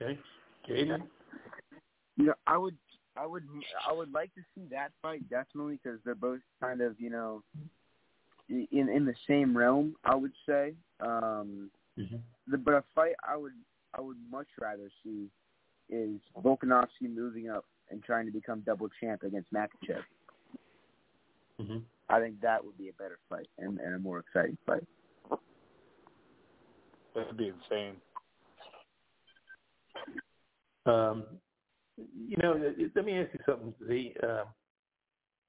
[0.00, 0.18] Okay.
[0.68, 1.02] Jaden?
[2.16, 2.76] You know, I would,
[3.16, 3.44] I would,
[3.88, 7.42] I would like to see that fight definitely because they're both kind of, you know,
[8.50, 9.94] in in the same realm.
[10.04, 12.16] I would say, um, Mm-hmm.
[12.50, 13.52] the, but a fight I would,
[13.96, 15.28] I would much rather see
[15.88, 20.02] is Volkanovski moving up and trying to become double champ against Makhachev.
[21.60, 21.78] Mm-hmm.
[22.08, 24.84] I think that would be a better fight and, and a more exciting fight.
[27.14, 27.96] That'd be insane.
[30.86, 31.24] Um,
[31.96, 33.74] you know, let me ask you something.
[33.86, 34.44] The uh,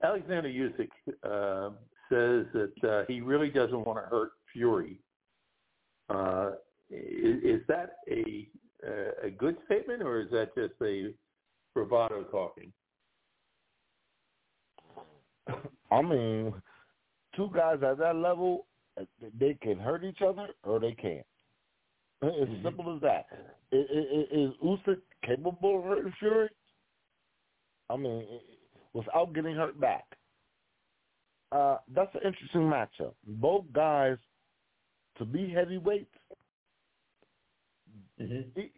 [0.04, 0.90] Alexander Usyk
[1.24, 1.74] uh,
[2.12, 5.00] says that uh, he really doesn't want to hurt Fury.
[6.10, 6.52] Uh,
[6.90, 8.48] is, is that a
[9.24, 11.14] a good statement, or is that just a
[11.76, 12.74] bravado talking?
[15.92, 16.54] I mean,
[17.36, 18.66] two guys at that level,
[19.40, 21.26] they can hurt each other or they can't.
[22.24, 22.64] It's Mhm.
[22.64, 23.28] simple as that.
[23.72, 26.50] I- I- Is Usyk capable of hurting Fury?
[27.90, 28.42] I mean,
[28.94, 30.18] without getting hurt back.
[31.52, 33.14] Uh, that's an interesting matchup.
[33.28, 34.18] Both guys
[35.18, 36.16] to be heavyweights.
[38.20, 38.60] Mm-hmm.
[38.60, 38.72] he-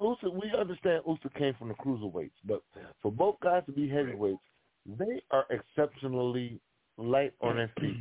[0.00, 2.62] Usyk, we understand Usyk came from the cruiserweights, but
[3.02, 4.38] for both guys to be heavyweights,
[4.86, 6.60] they are exceptionally
[6.96, 7.96] light on their feet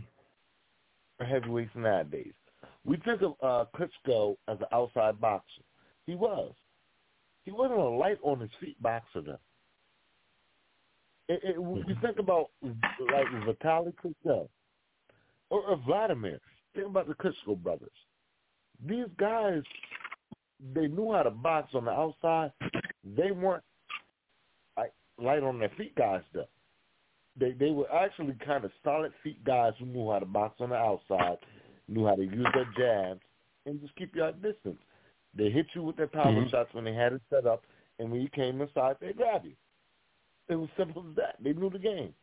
[1.17, 2.34] for heavyweights nowadays.
[2.86, 5.63] We think of uh, Klitschko as an outside boxer.
[6.06, 6.54] He was.
[7.46, 9.39] He wasn't a light on his feet boxer though.
[11.30, 13.28] It, it, You think about like
[13.60, 14.48] Vitaly Klitschko
[15.50, 16.40] or, or Vladimir.
[16.76, 17.90] Think about the Klitschko brothers.
[18.88, 19.63] These guys,
[20.74, 22.52] they knew how to box on the outside.
[23.16, 23.63] They weren't
[24.78, 26.46] like light on their feet guys though.
[27.40, 30.70] They they were actually kind of solid feet guys who knew how to box on
[30.70, 31.38] the outside,
[31.88, 33.22] knew how to use their jabs,
[33.66, 34.80] and just keep you at distance.
[35.36, 36.50] They hit you with their power Mhm.
[36.50, 37.63] shots when they had it set up,
[38.00, 39.56] and when you came inside, they grab you.
[40.50, 41.36] It was simple as that.
[41.42, 42.14] They knew the game,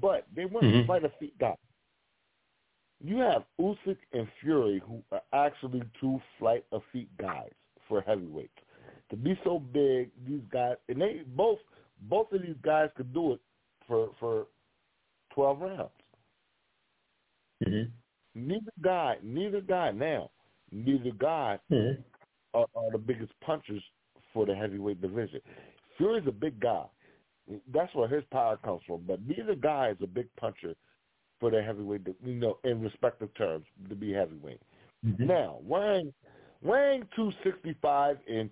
[0.00, 0.88] but they weren't Mhm.
[0.88, 1.56] light of feet guys.
[3.02, 7.52] You have Usyk and Fury, who are actually two flight of feet guys
[7.88, 8.50] for heavyweight.
[9.10, 11.60] To be so big, these guys, and they both
[12.02, 13.40] both of these guys could do it
[13.86, 14.46] for for
[15.30, 15.90] twelve rounds.
[17.64, 17.90] Mm-hmm.
[18.34, 20.30] Neither guy, neither guy now,
[20.70, 22.00] neither guy Mm-hmm.
[22.54, 23.82] are, are the biggest punchers
[24.32, 25.40] for the heavyweight division.
[25.96, 26.84] Fury's a big guy.
[27.72, 29.02] That's where his power comes from.
[29.06, 30.74] But neither guy is a big puncher
[31.38, 34.60] for the heavyweight, you know, in respective terms to be heavyweight.
[35.04, 35.26] Mm-hmm.
[35.26, 36.12] Now, Wang,
[36.62, 38.50] Wang, two sixty five and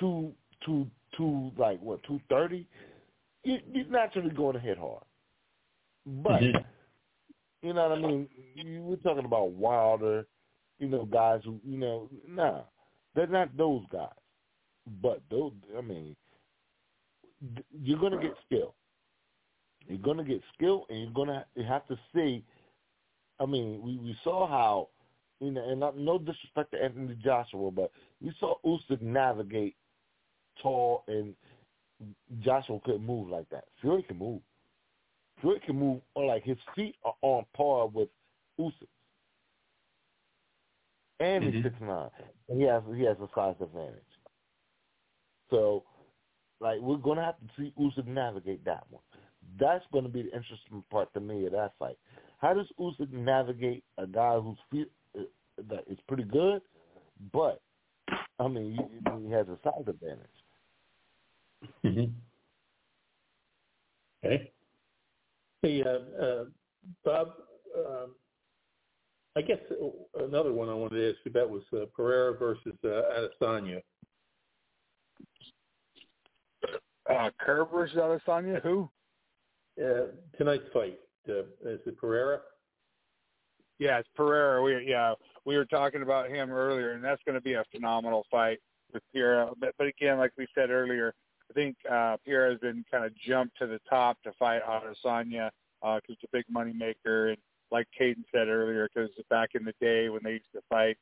[0.00, 0.32] two
[0.64, 2.66] two two like what two thirty,
[3.44, 5.02] you, you're naturally going to hit hard.
[6.06, 6.64] But Mhm.
[7.62, 8.28] you know what I mean.
[8.54, 10.26] You, we're talking about Wilder,
[10.78, 12.62] you know, guys who you know, nah,
[13.14, 14.08] they're not those guys.
[15.02, 16.16] But those, I mean,
[17.82, 18.74] you're going to get skill.
[19.86, 22.44] You're going to get skill, and you're going to you have to see.
[23.40, 24.88] I mean, we we saw how,
[25.40, 27.90] you know, and not, no disrespect to Anthony Joshua, but
[28.22, 29.76] we saw Usyk navigate
[30.62, 31.34] tall, and
[32.40, 33.64] Joshua couldn't move like that.
[33.80, 34.40] Fury can move.
[35.40, 38.08] Fury can move, or like his feet are on par with
[38.58, 38.88] Usyk,
[41.20, 41.62] and he's Mhm.
[41.64, 42.10] six nine,
[42.48, 44.00] and he has he has a size advantage.
[45.50, 45.84] So,
[46.64, 49.02] like, we're going to have to see Usyk navigate that one.
[49.60, 51.98] That's going to be the interesting part to me of that fight.
[52.38, 55.24] How does Usyk navigate a guy whose feet uh,
[55.68, 56.62] that is pretty good,
[57.32, 57.60] but
[58.40, 60.26] I mean, he, he has a size advantage.
[61.84, 62.12] Mm-hmm.
[64.24, 64.50] Okay.
[65.62, 66.44] Hey, uh, uh,
[67.04, 67.28] Bob,
[67.76, 68.14] um,
[69.36, 69.58] I guess
[70.18, 73.82] another one I wanted to ask you about was uh, Pereira versus uh, Adesanya.
[77.08, 78.62] Uh, Kerr versus Adesanya.
[78.62, 78.88] Who?
[79.82, 80.06] Uh,
[80.38, 80.98] tonight's fight,
[81.28, 82.40] uh, is it Pereira?
[83.78, 84.62] Yeah, it's Pereira.
[84.62, 88.24] We yeah we were talking about him earlier, and that's going to be a phenomenal
[88.30, 88.58] fight
[88.92, 89.50] with Pereira.
[89.58, 91.12] But, but again, like we said earlier,
[91.50, 95.50] I think uh, Pereira has been kind of jumped to the top to fight Adesanya
[95.82, 97.38] because it's a big money maker, and
[97.70, 100.96] like Kayden said earlier, because back in the day when they used to fight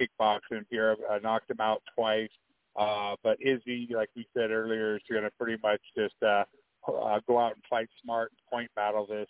[0.00, 2.30] kickboxing, Pereira uh, knocked him out twice.
[2.78, 6.44] Uh, but Izzy, like we said earlier, is going to pretty much just uh,
[6.90, 9.28] uh, go out and fight smart, point battle this,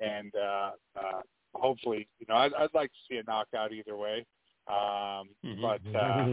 [0.00, 1.20] and uh, uh,
[1.54, 4.24] hopefully, you know, I'd, I'd like to see a knockout either way.
[4.68, 5.60] Um, Mhm.
[5.62, 6.26] But uh,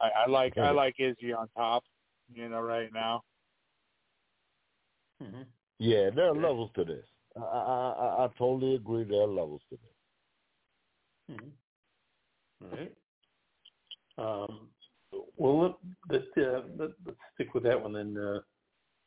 [0.00, 1.84] I, I like I like Izzy on top,
[2.32, 3.22] you know, right now.
[5.22, 5.46] Mhm.
[5.78, 7.06] Yeah, there are levels to this.
[7.36, 9.04] I, I, I, I totally agree.
[9.04, 11.36] There are levels to this.
[11.36, 11.52] Mhm.
[12.62, 12.92] All right.
[14.18, 14.70] Um,
[15.36, 15.74] well, let,
[16.10, 18.16] let's, uh, let, let's stick with that one then.
[18.16, 18.40] Uh,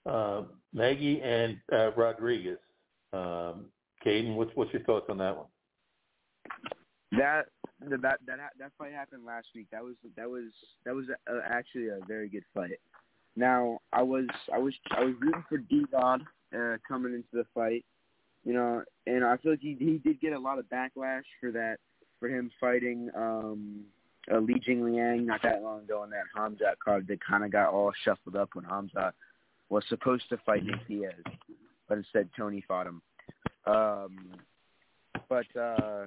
[0.10, 2.60] uh, Magny and uh, Rodriguez.
[3.14, 3.66] Um,
[4.06, 5.48] Kayden, what's what's your thoughts on that one?
[7.12, 7.46] That
[7.80, 9.68] that that that, fight happened last week.
[9.72, 10.46] That was that was
[10.86, 12.80] that was uh actually a very good fight.
[13.36, 16.22] Now I was I was I was rooting for D Rod
[16.56, 17.84] uh, coming into the fight,
[18.44, 21.52] you know, and I feel like he he did get a lot of backlash for
[21.52, 21.78] that
[22.20, 23.86] for him fighting um
[24.32, 27.74] uh, Li Jingliang not that long ago in that Khamzat card that kind of got
[27.74, 29.12] all shuffled up when Khamzat
[29.70, 31.14] was supposed to fight Nick Diaz,
[31.88, 33.02] but instead Tony fought him.
[33.66, 34.36] Um,
[35.28, 36.06] but uh,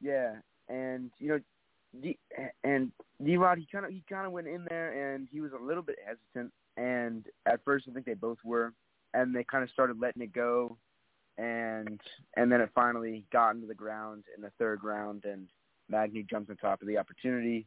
[0.00, 0.36] yeah,
[0.68, 1.40] and you know,
[2.02, 2.18] D,
[2.62, 2.90] and
[3.24, 5.62] D Rod he kind of he kind of went in there and he was a
[5.62, 8.72] little bit hesitant, and at first I think they both were,
[9.12, 10.76] and they kind of started letting it go,
[11.38, 12.00] and
[12.36, 15.48] and then it finally got into the ground in the third round, and
[15.88, 17.66] Magny jumped on top of the opportunity,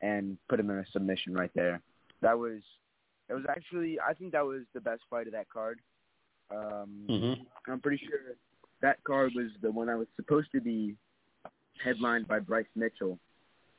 [0.00, 1.80] and put him in a submission right there.
[2.20, 2.60] That was
[3.28, 5.80] that was actually I think that was the best fight of that card.
[6.50, 7.42] Um, Mm-hmm.
[7.70, 8.18] I'm pretty sure
[8.80, 10.96] that card was the one that was supposed to be
[11.82, 13.18] headlined by Bryce Mitchell,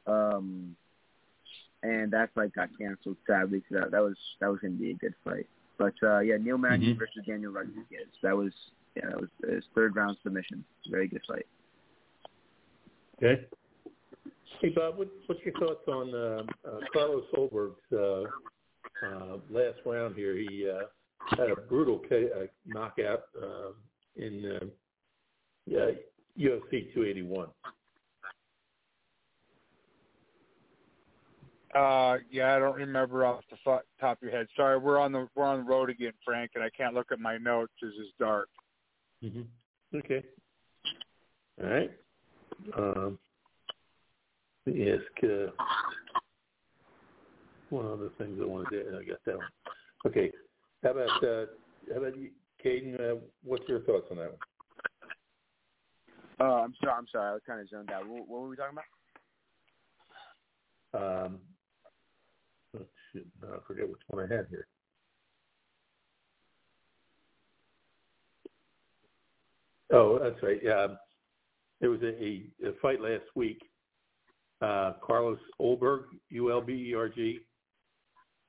[0.08, 0.76] um,
[1.84, 3.62] and that fight got canceled sadly.
[3.70, 5.48] So that, that was that was going to be a good fight.
[5.78, 6.98] But uh, yeah, Neil Magny Mhm.
[7.00, 8.08] versus Daniel Rodriguez.
[8.22, 8.54] That was
[8.96, 10.64] yeah, that was his third round submission.
[10.90, 11.46] Very good fight.
[13.22, 13.46] Okay.
[14.64, 20.16] Hey Bob, what, what's your thoughts on uh, uh, Carlos Ulberg's uh, uh, last round
[20.16, 20.38] here?
[20.38, 20.86] He uh,
[21.38, 23.72] had a brutal K- uh, knockout uh,
[24.16, 24.66] in uh,
[25.66, 25.90] yeah,
[26.40, 27.50] UFC 281.
[31.76, 33.58] Uh, yeah, I don't remember off the
[34.00, 34.48] top of your head.
[34.56, 37.20] Sorry, we're on the we're on the road again, Frank, and I can't look at
[37.20, 38.48] my notes as it's dark.
[39.22, 39.98] Mm-hmm.
[39.98, 40.24] Okay.
[41.62, 41.92] All right.
[42.78, 43.20] Um,
[44.66, 45.52] let me ask uh,
[47.70, 48.98] one other thing I wanted to.
[49.00, 49.48] I got that one.
[50.08, 50.32] Okay.
[50.84, 51.46] How about uh,
[51.92, 52.30] how about you,
[52.64, 53.00] Kayden?
[53.00, 54.40] Uh, what's your thoughts on that one?
[56.40, 56.94] Uh, I'm sorry.
[56.98, 57.30] I'm sorry.
[57.30, 58.08] I was kind of zoned out.
[58.08, 58.86] What, what were we talking about?
[61.26, 61.40] Um,
[62.78, 64.68] oh, shit, no, I forget which one I had here.
[69.92, 70.60] Oh, that's right.
[70.62, 70.88] Yeah,
[71.82, 73.60] there was a, a, a fight last week.
[74.64, 77.42] Uh, Carlos Ulberg, U L B E R G.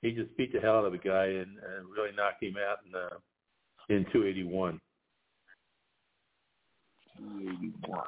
[0.00, 2.78] He just beat the hell out of a guy and, and really knocked him out
[2.86, 3.18] in uh,
[3.88, 4.80] in 281.
[7.18, 8.00] 281.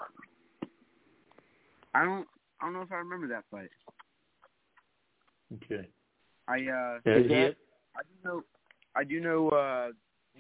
[1.95, 2.29] I don't.
[2.61, 3.71] I don't know if I remember that fight.
[5.55, 5.89] Okay.
[6.47, 6.99] I uh.
[7.05, 8.43] Yeah, he I do know.
[8.95, 9.49] I do know.
[9.49, 9.89] Uh,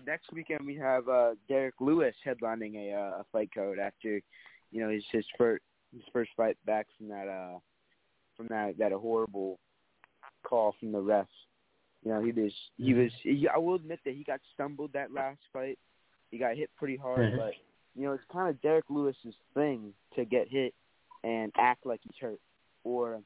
[0.06, 4.20] next weekend we have uh, Derek Lewis headlining a, uh, a fight code after,
[4.70, 5.64] you know, his his first
[5.96, 7.58] his first fight back from that uh
[8.36, 9.58] from that that horrible
[10.44, 11.26] call from the refs.
[12.04, 13.10] You know, he was he was.
[13.22, 15.78] He, I will admit that he got stumbled that last fight.
[16.30, 17.36] He got hit pretty hard, Mhm.
[17.36, 17.54] but
[17.96, 20.74] you know, it's kind of Derek Lewis's thing to get hit
[21.24, 22.40] and act like he's hurt,
[22.84, 23.22] or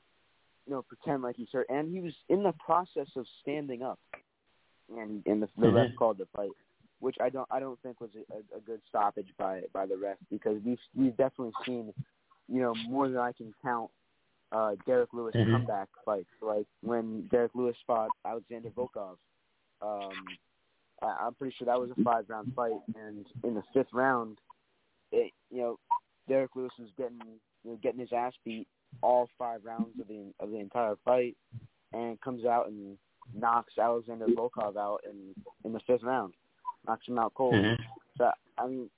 [0.67, 1.67] you know, pretend like he's hurt.
[1.69, 3.99] And he was in the process of standing up,
[4.97, 5.75] and and the, the Mhm.
[5.75, 6.53] ref called the fight,
[7.01, 9.97] which I don't I don't think was a, a, a good stoppage by by the
[9.97, 11.93] ref because we've we've definitely seen,
[12.53, 13.91] you know, more than I can count.
[14.53, 15.53] Uh, Derek Lewis Mhm.
[15.53, 19.17] comeback fights, like when Derek Lewis fought Alexander Volkov.
[19.81, 20.27] Um,
[21.01, 24.39] I, I'm pretty sure that was a five round fight, and in the fifth round,
[25.13, 25.79] it you know,
[26.29, 27.21] Derek Lewis was getting
[27.63, 28.67] you know, getting his ass beat
[29.03, 31.37] all five rounds of the of the entire fight,
[31.93, 32.99] and comes out and
[33.33, 35.35] knocks Alexander Volkov out in
[35.65, 36.35] in the fifth round,
[36.89, 37.55] knocks him out cold.
[37.55, 37.79] Mhm.
[38.19, 38.91] So I mean,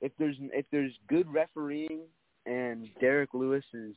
[0.00, 2.00] if there's if there's good refereeing
[2.48, 3.94] and Derek Lewis is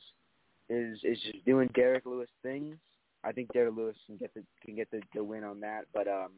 [0.68, 2.76] is is just doing Derek Lewis things,
[3.24, 5.86] I think Derek Lewis can get the can get the, the win on that.
[5.92, 6.30] But um,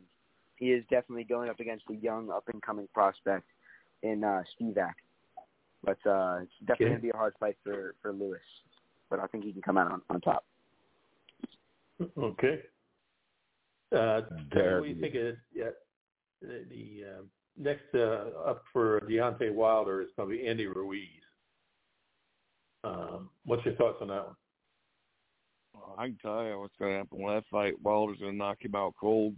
[0.57, 3.47] he is definitely going up against a young up and coming prospect
[4.03, 4.95] in uh, Spivac.
[5.83, 6.85] But uh, it's definitely Okay.
[6.85, 8.41] going to be a hard fight for for Lewis.
[9.11, 10.45] But I think he can come out on, on top.
[12.19, 12.61] Okay.
[13.93, 15.71] Uh, Derek what do you think of yeah,
[16.43, 17.23] the, the uh,
[17.57, 21.24] next uh, up for Deontay Wilder is going to be Andy Ruiz.
[22.85, 24.37] Um, what's your thoughts on that one?
[25.99, 27.75] I can tell you what's going to happen with that fight.
[27.83, 29.35] Wilder's going to knock him out cold.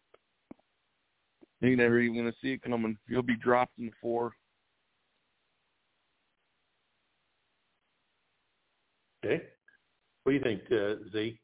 [1.60, 2.98] You're never even going to see it coming.
[3.08, 4.32] He'll be dropped in the four.
[9.24, 9.42] Okay.
[10.22, 11.38] What do you think, uh, Z?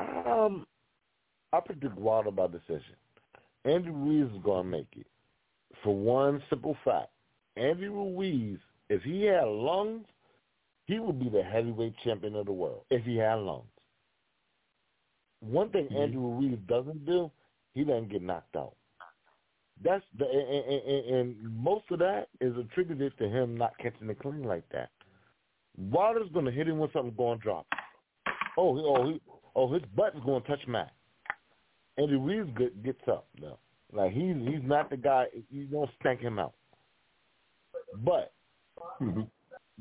[0.00, 0.66] Um,
[1.52, 2.96] I predict Wilder by decision.
[3.64, 5.06] Andy Ruiz is going to make it
[5.82, 7.08] for one simple fact.
[7.56, 8.58] Andy Ruiz,
[8.88, 10.06] if he had lungs,
[10.86, 13.68] he would be the heavyweight champion of the world if he had lungs.
[15.40, 15.96] One thing Mhm.
[15.96, 17.30] Andy Ruiz doesn't do,
[17.74, 18.74] he doesn't get knocked out.
[19.80, 24.18] That's the and, and, and most of that is attributed to him not catching it
[24.18, 24.90] clean like that.
[25.76, 27.66] Wilder's going to hit him with something going to drop.
[28.56, 29.20] Oh, he, oh, he,
[29.54, 30.92] oh, his butt is going to touch mat.
[31.96, 33.58] Andy Ruiz get, gets up though.
[33.92, 35.26] Like he's he's not the guy.
[35.50, 36.54] You don't stank him out.
[38.04, 38.32] But
[39.00, 39.22] Mm-hmm.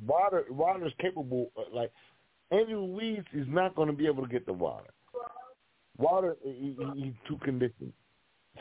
[0.05, 1.51] Wilder Wilder's capable.
[1.57, 1.91] uh, Like
[2.51, 4.89] Andy Ruiz is not going to be able to get the water.
[5.97, 7.91] Water, he, he, he's too conditioned.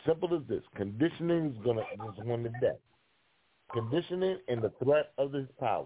[0.05, 0.63] Simple as this.
[0.75, 2.79] Conditioning is going to is one to death.
[3.71, 5.85] Conditioning and the threat of his power.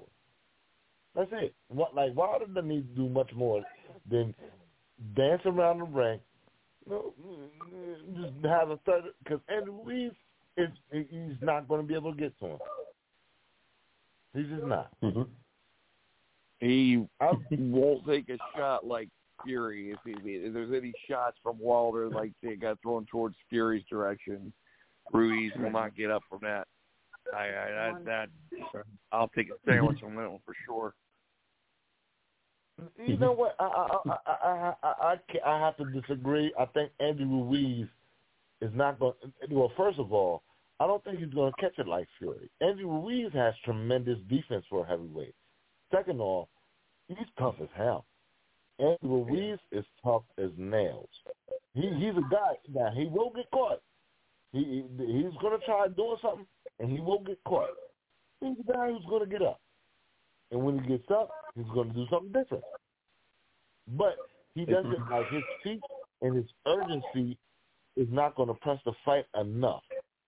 [1.16, 1.54] That's it.
[1.68, 3.62] What like Wilder doesn't need to do much more
[4.10, 4.34] than
[5.16, 6.20] dance around the ring.
[6.90, 7.14] No,
[8.16, 10.12] just have a third because Andy Ruiz
[10.58, 12.58] is he's not going to be able to get to him.
[14.34, 14.90] He's just not.
[15.04, 15.24] Mm-hmm.
[16.60, 19.10] He I'm, won't take a shot like
[19.44, 23.84] Fury if, he, if there's any shots from Wilder like they got thrown towards Fury's
[23.90, 24.54] direction.
[25.12, 26.68] Ruiz will not get up from that.
[27.36, 30.94] I, I that, that I'll take a sandwich on that one for sure.
[33.06, 33.56] you know what?
[33.60, 36.54] I I I I I, I, I have to disagree.
[36.60, 37.88] I think Andy Ruiz
[38.62, 39.14] is not going.
[39.50, 40.44] Well, first of all,
[40.82, 42.50] I don't think he's going to catch it like Fury.
[42.60, 45.36] Andy Ruiz has tremendous defense for a heavyweight.
[45.94, 46.50] Second of all,
[47.08, 48.06] he's tough as hell.
[48.80, 51.10] Andy Ruiz is tough as nails.
[51.76, 52.90] He he's a guy now.
[52.96, 53.82] He will get caught.
[54.54, 56.48] He, he he's going to try doing something,
[56.80, 57.70] and he will get caught.
[58.40, 59.62] He's a guy who's going to get up,
[60.50, 62.64] and when he gets up, he's going to do something different.
[63.88, 64.16] But
[64.56, 65.82] he doesn't like his feet
[66.22, 67.38] and his urgency
[67.96, 69.84] is not going to press the fight enough.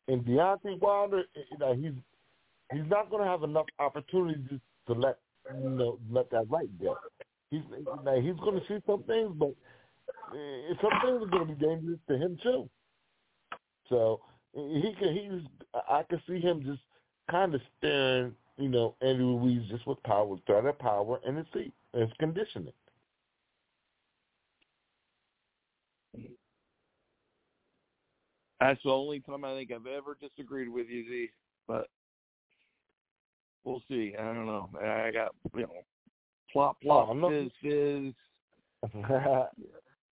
[0.08, 1.94] And Deontay Wilder, eh, eh, you know, he's
[2.72, 5.20] he's not going to have enough opportunities to let
[5.62, 6.98] you know let that right go.
[7.50, 9.54] He's eh, like, he's going to see some things, but
[10.36, 12.70] eh, some things are going to be dangerous to him too.
[13.90, 14.22] So
[14.54, 16.82] he can he's I can see him just
[17.30, 21.48] kind of staring, you know, Andy Ruiz just with power, threat of power and his
[21.54, 22.74] feet, his conditioning.
[28.64, 31.30] That's the only time I think I've ever disagreed with you, Z.
[31.68, 31.88] But
[33.66, 34.16] we'll see.
[34.18, 34.70] I don't know.
[34.82, 35.74] I got you know,
[36.52, 37.30] plop plop Oh, no.
[37.30, 38.14] fizz fizz.
[38.96, 39.48] no,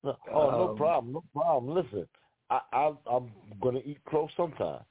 [0.33, 1.75] oh, no Um, problem, no problem.
[1.75, 2.07] Listen,
[2.49, 3.31] I, I I'm
[3.61, 4.81] gonna eat crow sometime.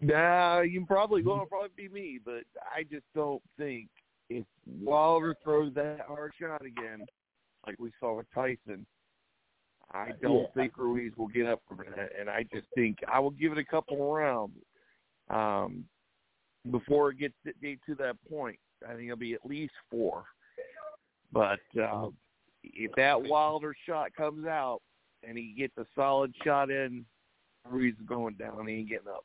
[0.00, 3.88] Nah, you probably will probably be me, but I just don't think
[4.30, 4.46] if
[4.80, 7.04] Wilder throws that hard shot again,
[7.66, 8.86] like we saw with Tyson,
[9.92, 10.46] I don't Yeah.
[10.54, 12.12] think Ruiz will get up from that.
[12.18, 14.56] And I just think I will give it a couple of rounds
[15.30, 15.88] um,
[16.70, 17.52] before it gets to,
[17.86, 18.58] to that point.
[18.86, 20.24] I think it'll be at least four.
[21.32, 22.08] But uh,
[22.62, 24.80] if that Wilder shot comes out
[25.26, 27.04] and he gets a solid shot in,
[27.68, 28.66] Ruiz is going down.
[28.66, 29.24] He ain't getting up.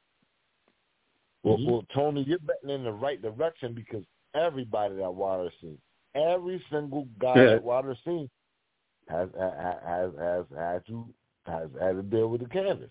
[1.43, 1.71] Well, Mm-hmm.
[1.71, 4.03] well, Tony, you're betting in the right direction because
[4.33, 5.77] everybody that Wilder's seen,
[6.15, 7.45] every single guy Yeah.
[7.51, 8.29] that Wilder's seen,
[9.09, 9.53] has has
[9.85, 11.05] has has had to
[11.45, 12.89] has had to deal with the canvas.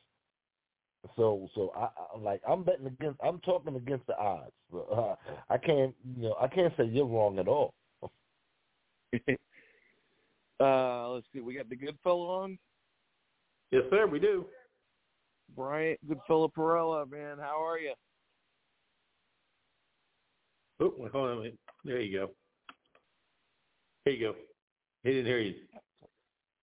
[1.16, 4.52] So so I, I like I'm betting against I'm talking against the odds.
[4.74, 5.14] Uh,
[5.50, 7.74] I can't you know I can't say you're wrong at all.
[10.60, 11.40] uh, let's see.
[11.40, 12.58] We got the good fellow on.
[13.70, 14.46] Yes, sir, we do.
[15.56, 17.92] Bryant good fellow Perella, man, how are you?
[20.80, 21.58] Oh, hold on a minute.
[21.84, 22.30] There you go.
[24.04, 24.34] There you go.
[25.04, 25.54] He didn't hear you.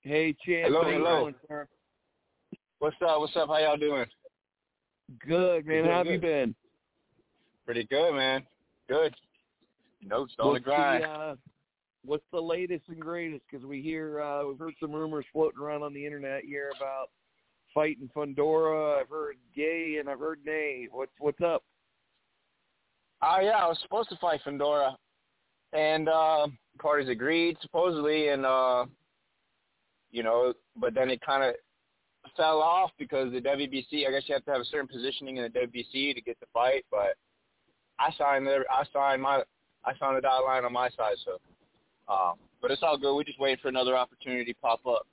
[0.10, 0.74] Hey, Champ.
[0.74, 1.22] Hello, hello.
[1.22, 1.68] doing, sir?
[2.80, 3.20] What's up?
[3.20, 3.48] What's up?
[3.48, 4.08] How y'all doing?
[5.20, 5.86] Good, man.
[5.86, 6.56] How have you been?
[7.64, 8.42] Pretty good, man.
[8.88, 9.14] Good.
[10.02, 11.04] Just on the What's grind.
[11.04, 11.36] uh,
[12.04, 13.44] what's the latest and greatest?
[13.52, 17.10] Because we hear uh, we've heard some rumors floating around on the internet here about
[17.72, 19.02] fighting Fundora.
[19.02, 20.88] I've heard gay and I've heard nay.
[20.90, 21.62] What's what's up?
[23.22, 24.96] Oh yeah, I was supposed to fight Fundora,
[25.72, 26.48] and uh,
[26.80, 28.86] parties agreed supposedly, and uh,
[30.12, 31.56] you know, but then it kind of
[32.36, 34.08] fell off because the WBC.
[34.08, 36.46] I guess you have to have a certain positioning in the WBC to get the
[36.54, 37.16] fight, but
[38.00, 38.66] I signed there.
[38.72, 39.44] I signed my.
[39.86, 41.40] I signed the dotted line on my side, so
[42.14, 43.16] um, but it's all good.
[43.16, 45.08] We're just waiting for another opportunity to pop up.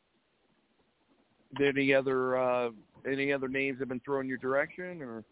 [1.60, 2.70] Any other uh,
[3.10, 5.24] any other names have been thrown your direction, or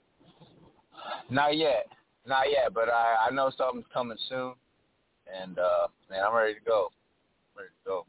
[1.31, 1.87] Not yet,
[2.27, 4.55] not yet, but I I know something's coming soon,
[5.43, 6.91] and uh man, I'm ready to go.
[7.57, 8.07] Ready to go.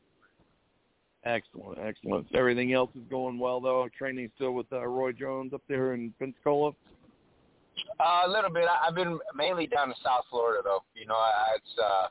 [1.26, 2.28] Excellent, excellent.
[2.34, 3.88] Everything else is going well though.
[3.98, 6.72] Training still with uh, Roy Jones up there in Pensacola.
[8.00, 8.66] Uh, a little bit.
[8.70, 10.84] I, I've been mainly down to South Florida though.
[10.94, 12.08] You know, I, it's uh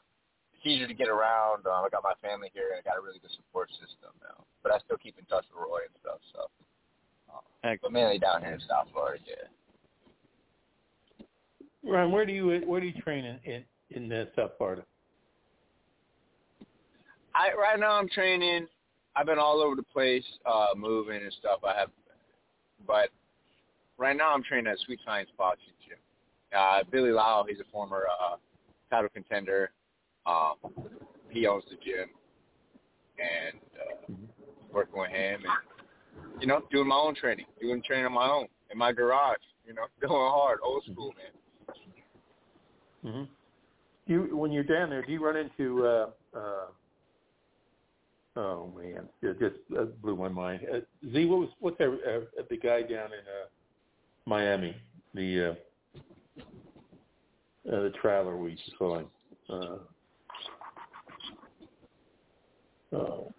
[0.57, 1.67] it's easier to get around.
[1.67, 4.45] Um, I got my family here, and I got a really good support system now.
[4.63, 6.21] But I still keep in touch with Roy and stuff.
[6.33, 6.49] So,
[7.33, 9.23] um, but mainly down here in South Florida.
[9.27, 9.49] Yeah.
[11.85, 14.85] Ron, where do you where do you train in in, in uh, South Florida?
[17.35, 18.67] I right now I'm training.
[19.17, 21.61] I've been all over the place, uh, moving and stuff.
[21.65, 21.91] I have,
[22.87, 23.11] but
[23.97, 25.99] right now I'm training at Sweet Science Boxing Gym.
[26.57, 28.37] Uh, Billy Lau, he's a former uh,
[28.91, 29.71] title contender.
[30.27, 30.55] Um,
[31.31, 32.09] he owns the gym,
[33.19, 34.15] and uh,
[34.73, 38.47] working with him, and you know, doing my own training, doing training on my own
[38.71, 39.39] in my garage.
[39.67, 41.13] You know, going hard, old school,
[43.03, 43.13] man.
[43.13, 43.25] hmm
[44.07, 45.03] Do you when you're down there?
[45.03, 45.87] Do you run into?
[45.87, 46.67] Uh, uh,
[48.37, 50.61] oh man, it just uh, blew my mind.
[50.73, 50.81] Uh,
[51.13, 51.89] Z, what was what's that?
[51.89, 53.49] Uh, the guy down in uh,
[54.27, 54.77] Miami,
[55.15, 55.55] the uh,
[57.73, 59.07] uh, the traveler we used to call him.
[59.49, 59.77] Uh,
[62.97, 63.33] oh,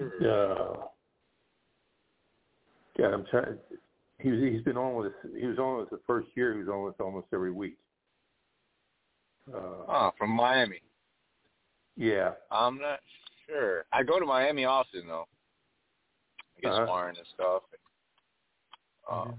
[0.00, 0.76] uh,
[2.98, 3.58] God, I'm trying.
[4.18, 5.12] He was he's been on with us.
[5.38, 6.52] He was on with us the first year.
[6.52, 7.76] He was on with us almost every week.
[9.52, 9.56] Uh,
[9.88, 10.80] Oh, from Miami.
[11.96, 12.32] yeah.
[12.52, 13.00] I'm not
[13.50, 13.84] sure.
[13.92, 15.26] I go to Miami often though.
[16.56, 16.86] I get Uh-huh.
[16.86, 17.62] sparring and stuff.
[17.72, 17.80] And,
[19.10, 19.30] Mm-hmm.
[19.30, 19.34] uh,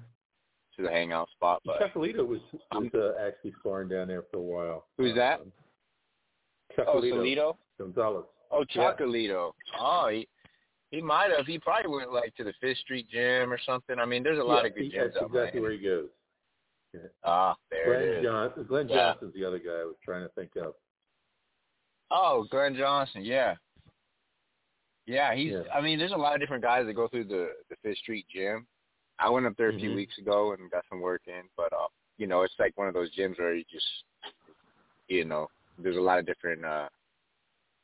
[0.77, 2.39] to the hangout spot, but Chocolito was
[2.73, 4.85] was uh, actually sparring down there for a while.
[4.97, 5.41] Who's that?
[5.41, 5.51] Um,
[6.79, 7.57] oh, Chocolito Solito.
[7.77, 8.25] Gonzalez.
[8.51, 9.49] Oh, Yeah.
[9.79, 10.27] Oh, he
[10.91, 11.45] he might have.
[11.45, 13.97] He probably went like to the Fifth Street Gym or something.
[13.99, 15.61] I mean, there's a lot Yeah, of good he- gyms That's out exactly there.
[15.61, 16.09] where he goes.
[17.23, 18.23] Ah, there Glenn it is.
[18.23, 18.63] Johnson.
[18.67, 18.95] Glenn Yeah.
[19.13, 20.73] Johnson's the other guy I was trying to think of.
[22.09, 23.23] Oh, Glenn Johnson.
[23.23, 23.55] Yeah.
[25.11, 25.51] Yeah, he's.
[25.51, 25.63] Yeah.
[25.73, 28.25] I mean, there's a lot of different guys that go through the the Fifth Street
[28.33, 28.65] Gym.
[29.19, 29.95] I went up there a few Mhm.
[29.95, 31.87] weeks ago and got some work in, but uh,
[32.17, 33.85] you know, it's like one of those gyms where you just,
[35.07, 35.47] you know,
[35.77, 36.87] there's a lot of different uh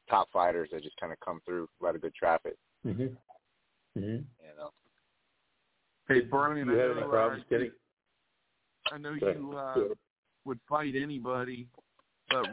[0.10, 1.68] top fighters that just kind of come through.
[1.82, 2.56] A lot of good traffic,
[2.86, 3.04] Mm-hmm.
[4.00, 4.24] Mm-hmm.
[4.46, 4.70] you know.
[6.08, 7.72] Hey, Brian, You I have know, any problems uh, getting?
[8.92, 9.94] I know you uh,
[10.46, 11.68] would fight anybody,
[12.30, 12.48] but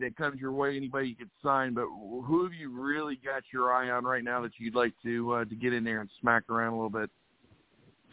[0.00, 1.74] that comes your way, anybody you could sign.
[1.74, 5.32] But who have you really got your eye on right now that you'd like to
[5.32, 7.10] uh, to get in there and smack around a little bit?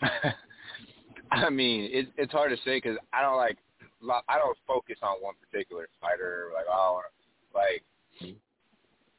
[1.32, 3.57] I mean, it, it's hard to say because I don't like,
[4.28, 6.49] I don't focus on one particular fighter.
[6.53, 7.01] Like, oh,
[7.55, 7.84] like,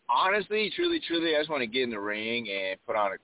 [0.09, 3.16] honestly, truly, truly, I just want to get in the ring and put on a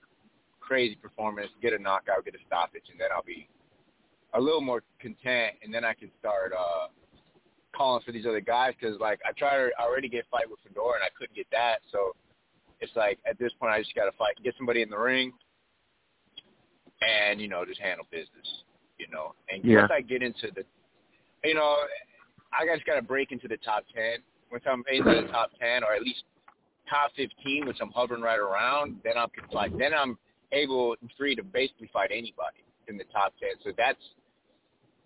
[0.61, 3.49] crazy performance, get a knockout, get a stoppage, and then I'll be
[4.35, 6.87] a little more content, and then I can start uh
[7.81, 10.61] calling for these other guys because, like, I tried to already get a fight with
[10.61, 12.13] Fundora and I couldn't get that, so
[12.81, 15.33] it's like at this point I just got to fight, get somebody in the ring,
[17.01, 18.65] and you know just handle business,
[18.99, 19.35] you know.
[19.49, 19.81] And Yeah.
[19.81, 20.65] once I get into the,
[21.43, 21.75] you know,
[22.53, 24.19] I just got to break into the top ten.
[24.53, 26.25] Once I'm into the top ten or at least
[26.89, 30.19] top fifteen, which I'm hovering right around, then I'm like then I'm
[30.53, 33.53] able and free to basically fight anybody in the top ten.
[33.65, 34.03] So that's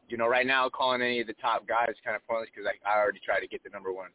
[0.08, 2.68] you know, right now calling any of the top guys is kind of pointless because
[2.68, 4.10] I, I already tried to get the number one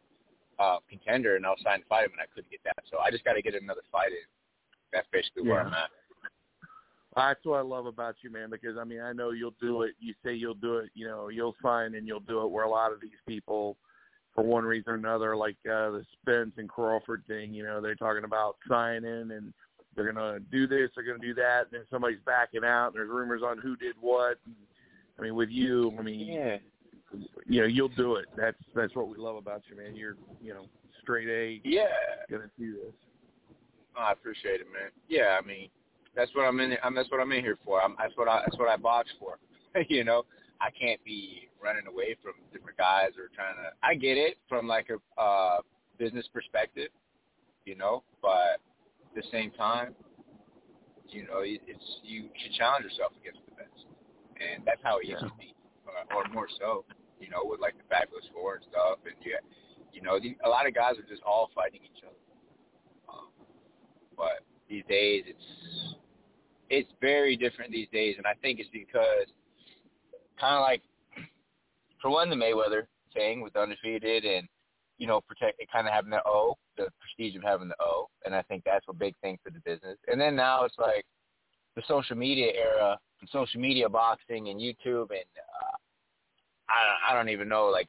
[0.59, 2.83] uh, contender and I was signed to fight him and I couldn't get that.
[2.91, 4.27] So I just got to get another fight in.
[4.93, 5.89] That's basically where I'm at.
[7.15, 8.49] That's what I love about you, man.
[8.49, 9.91] Because I mean, I know you'll do it.
[9.99, 10.89] You say you'll do it.
[10.93, 12.51] You know, you'll sign and you'll do it.
[12.51, 13.77] Where a lot of these people,
[14.35, 17.95] for one reason or another, like uh, the Spence and Crawford thing, you know, they're
[17.95, 19.53] talking about signing and
[19.95, 22.87] they're gonna do this, they're gonna do that, and then somebody's backing out.
[22.87, 24.37] And there's rumors on who did what.
[24.45, 24.55] And,
[25.19, 26.57] I mean, with you, I mean, Yeah.
[27.47, 28.27] you know, you'll do it.
[28.37, 29.95] That's that's what we love about you, man.
[29.95, 30.65] You're, you know,
[31.01, 31.87] straight A, Yeah.
[32.29, 32.93] gonna do this.
[33.97, 34.91] Oh, I appreciate it, man.
[35.07, 35.69] Yeah, I mean,
[36.15, 36.77] that's what I'm in.
[36.83, 37.81] I'm, that's what I'm in here for.
[37.81, 38.41] I'm, that's what I.
[38.45, 39.39] That's what I box for.
[39.89, 40.25] you know,
[40.61, 43.71] I can't be running away from different guys or trying to.
[43.83, 45.57] I get it from like a uh,
[45.97, 46.89] business perspective,
[47.65, 48.61] you know, but
[49.09, 49.95] at the same time,
[51.09, 53.39] you know, it- it's you should challenge yourself against
[54.39, 55.53] and that's how it used to be,
[55.87, 56.85] uh, or more so,
[57.19, 59.43] you know, with like the fabulous four and stuff, and yeah,
[59.93, 62.15] you know, the, a lot of guys are just all fighting each other.
[63.09, 63.27] Um,
[64.15, 65.95] but these days, it's
[66.69, 69.27] it's very different these days, and I think it's because
[70.39, 70.81] kind of like
[72.01, 72.83] for one, the Mayweather
[73.13, 74.47] thing with undefeated, and
[74.97, 78.07] you know, protect it kind of having the O, the prestige of having the O,
[78.25, 79.97] and I think that's a big thing for the business.
[80.07, 81.05] And then now it's like
[81.75, 85.75] the social media era, social media boxing and YouTube, and uh,
[86.69, 87.87] I I don't even know like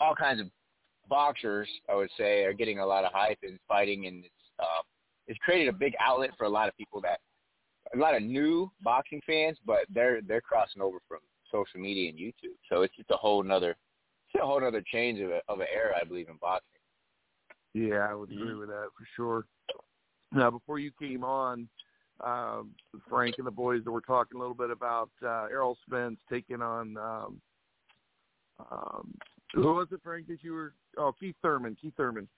[0.00, 0.48] all kinds of
[1.08, 4.82] boxers I would say are getting a lot of hype and fighting, and it's uh,
[5.26, 7.20] it's created a big outlet for a lot of people that
[7.94, 11.18] a lot of new boxing fans, but they're they're crossing over from
[11.50, 12.56] social media and YouTube.
[12.68, 13.76] So it's just a whole another
[14.32, 16.66] it's a whole another change of a, of an era, I believe, in boxing.
[17.74, 19.44] Yeah, I would agree with that for sure.
[20.32, 21.68] Now, before you came on,
[22.24, 22.70] um,
[23.08, 26.62] Frank and the boys that were talking a little bit about uh, Errol Spence taking
[26.62, 27.40] on um,
[28.70, 29.14] um,
[29.54, 30.26] who was it, Frank?
[30.28, 30.74] That you were?
[30.96, 31.76] Oh, Keith Thurman.
[31.80, 32.28] Keith Thurman.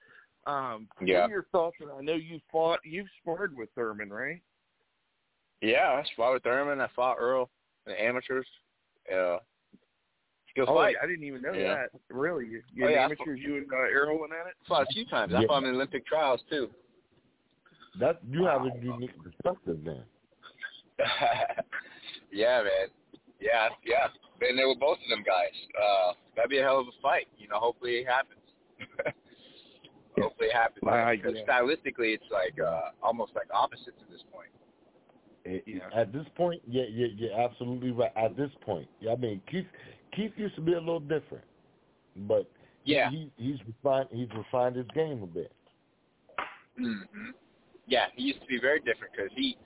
[0.46, 1.20] Um, Yeah.
[1.22, 1.76] What are your thoughts?
[1.80, 2.80] And I know you fought.
[2.84, 4.40] You've sparred with Thurman, right?
[5.60, 6.80] Yeah, I fought with Thurman.
[6.80, 7.50] I fought Errol
[7.86, 8.46] in the amateurs.
[9.12, 9.38] Uh,
[10.50, 10.96] skills oh, fight.
[11.02, 11.74] I didn't even know Yeah.
[11.74, 11.90] that.
[12.10, 12.46] Really?
[12.46, 14.54] You, you Oh, yeah, I amateurs, you and uh, Errol went at it?
[14.66, 15.32] fought a few times.
[15.34, 16.70] I fought in Olympic trials too.
[18.00, 20.02] That you have a unique perspective then.
[22.32, 22.88] yeah, man.
[23.40, 24.06] Yeah, yeah.
[24.40, 25.52] Been there with both of them guys.
[25.76, 27.28] Uh, that'd be a hell of a fight.
[27.38, 28.40] You know, hopefully it happens.
[30.18, 30.82] hopefully it happens.
[30.82, 31.44] Wow, Because yeah.
[31.46, 34.48] stylistically, it's like uh, almost like opposites at this point.
[35.44, 35.88] It- Yeah.
[35.94, 38.12] At this point, yeah, yeah, you're absolutely right.
[38.16, 39.66] At this point, yeah, I mean, Keith,
[40.14, 41.44] Keith used to be a little different,
[42.28, 42.48] but
[42.84, 43.10] Yeah.
[43.10, 45.52] he he's refined he's refined his game a bit.
[46.78, 47.02] hmm
[47.86, 49.56] Yeah, he used to be very different because he,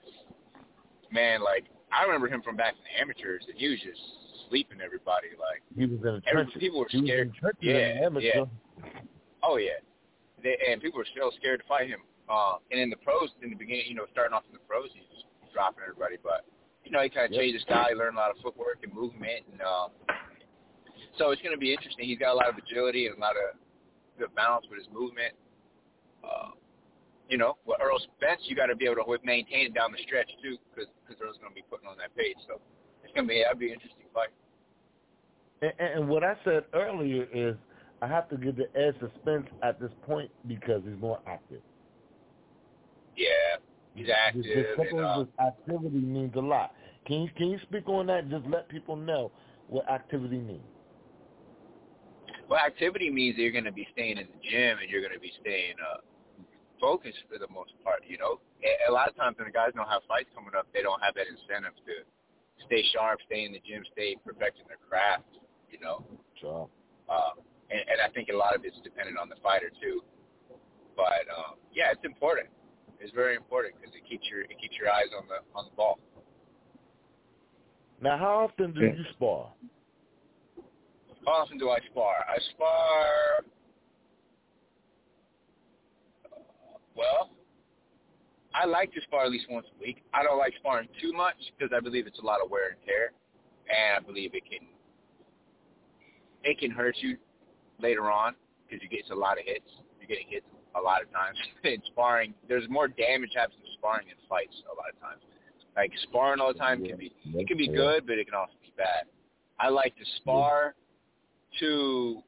[1.12, 4.00] man, like I remember him from back in the amateurs, and he was just
[4.48, 5.28] sleeping everybody.
[5.38, 6.60] Like, He was in the Every- trenches.
[6.60, 7.32] people were he scared.
[7.60, 8.46] Yeah, amateur.
[9.42, 9.78] oh yeah,
[10.42, 12.00] they, and people were still scared to fight him.
[12.28, 14.88] Uh, and in the pros, in the beginning, you know, starting off in the pros,
[14.94, 15.22] he was
[15.54, 16.16] dropping everybody.
[16.22, 16.44] But
[16.84, 17.40] you know, he kind of Yep.
[17.40, 17.86] changed his style.
[17.88, 19.88] He learned a lot of footwork and movement, and uh,
[21.18, 22.06] so it's going to be interesting.
[22.08, 23.54] He's got a lot of agility and a lot of
[24.18, 25.34] good balance with his movement.
[26.24, 26.50] Uh,
[27.29, 29.99] you know, with Errol Spence, you got to be able to maintain it down the
[30.07, 32.37] stretch too, because because Errol's going to be putting on that pace.
[32.47, 32.61] So
[33.03, 34.31] it's going to be that'd be an interesting fight.
[35.62, 37.57] And, and what I said earlier is
[38.03, 41.62] I have to give the edge to Spence at this point because he's more active.
[43.16, 43.59] Yeah,
[43.95, 44.45] he's active.
[44.45, 46.72] Just, just and, uh, activity means a lot.
[47.07, 48.29] Can you can you speak on that?
[48.29, 49.33] Just let people know
[49.68, 50.62] what activity means.
[52.49, 55.14] Well, activity means that you're going to be staying in the gym and you're going
[55.14, 55.99] to be staying uh,
[56.81, 58.03] focused for the most part.
[58.07, 60.66] You know, a, a lot of times when the guys don't have fights coming up,
[60.74, 61.95] they don't have that incentive to
[62.66, 65.29] stay sharp, stay in the gym, stay perfecting their craft.
[65.70, 66.05] You know,
[66.41, 66.68] Sure.
[67.09, 67.37] uh,
[67.70, 70.03] and, and I think a lot of it's dependent on the fighter too.
[70.97, 72.49] But um, yeah, it's important.
[73.01, 75.77] It's very important because it keeps your it keeps your eyes on the on the
[75.77, 75.99] ball.
[78.01, 78.93] Now, how often do Yeah.
[78.93, 79.53] you spar?
[81.24, 82.24] How often do I spar?
[82.29, 83.05] I spar.
[86.24, 87.30] uh, Well,
[88.55, 90.03] I like to spar at least once a week.
[90.14, 92.78] I don't like sparring too much because I believe it's a lot of wear and
[92.86, 93.12] tear,
[93.68, 94.66] and I believe it can
[96.42, 97.16] it can hurt you
[97.80, 98.34] later on
[98.64, 99.68] because you get a lot of hits.
[100.01, 100.44] You're getting hit
[100.74, 102.34] a lot of times in sparring.
[102.49, 105.22] There's more damage happens in sparring than fights a lot of times.
[105.76, 107.76] Like sparring all the time can be it can be Yeah.
[107.76, 109.05] good, but it can also be bad.
[109.61, 110.74] I like to spar
[111.61, 112.22] to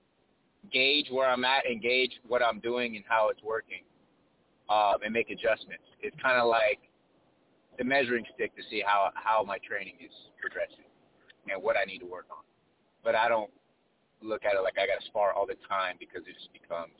[0.72, 3.82] gauge where I'm at and gauge what I'm doing and how it's working,
[4.68, 5.84] um, and make adjustments.
[6.00, 6.80] It's kind of like
[7.78, 10.84] the measuring stick to see how how my training is progressing
[11.50, 12.44] and what I need to work on.
[13.04, 13.50] But I don't
[14.22, 16.98] look at it like I got to spar all the time because it just becomes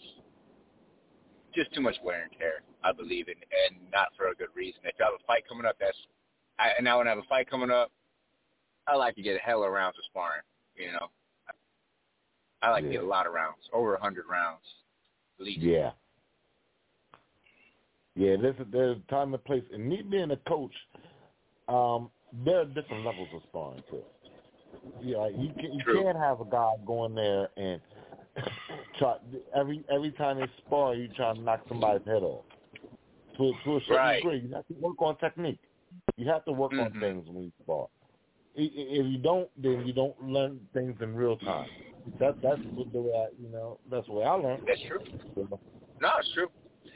[1.54, 2.62] just too much wear and tear.
[2.84, 4.80] I believe in, and not for a good reason.
[4.84, 5.96] If I have a fight coming up, that's
[6.58, 7.90] I, and now when I have a fight coming up,
[8.86, 10.42] I like to get a hell of rounds of sparring.
[10.76, 11.08] You know,
[12.62, 14.62] I like to get a lot of rounds, over a hundred rounds,
[15.38, 15.60] at least.
[15.60, 15.90] Yeah.
[18.18, 19.62] Yeah, there's a, there's a time and place.
[19.72, 20.74] And me being a coach,
[21.68, 22.10] um,
[22.44, 24.02] there are different levels of sparring too.
[25.00, 26.02] Yeah, you can, you True.
[26.02, 27.80] can't have a guy going there and
[28.98, 29.14] try
[29.54, 32.44] every every time they spar, you try to knock somebody's head off.
[33.36, 34.16] To, to a certain Right.
[34.16, 35.60] degree, you have to work on technique.
[36.16, 37.00] You have to work on Mhm.
[37.00, 37.86] things when you spar.
[38.56, 41.68] If you don't, then you don't learn things in real time.
[42.18, 42.60] That that's
[42.92, 44.60] the way I, you know, that's the way I learn.
[44.66, 44.98] That's true.
[46.00, 46.48] No, it's true.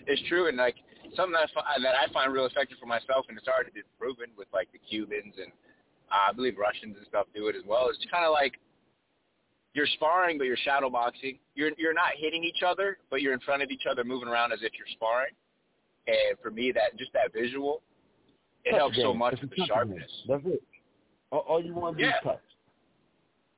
[0.09, 0.75] It's true, and like
[1.17, 4.27] something that I, that I find real effective for myself, and it's already been proven
[4.37, 5.53] with like the Cubans and
[6.11, 7.89] uh, I believe Russians and stuff do it as well.
[7.89, 8.55] It's kind of like
[9.75, 11.39] you're sparring, but you're shadow boxing.
[11.55, 14.53] You're you're not hitting each other, but you're in front of each other, moving around
[14.53, 15.33] as if you're sparring.
[16.07, 17.81] And for me, that just that visual,
[18.65, 19.99] it Touch helps so much It's with the sharpness.
[20.27, 20.43] game.
[20.43, 20.63] That's it.
[21.31, 22.11] All, all you want to Yeah.
[22.23, 22.41] do is touch.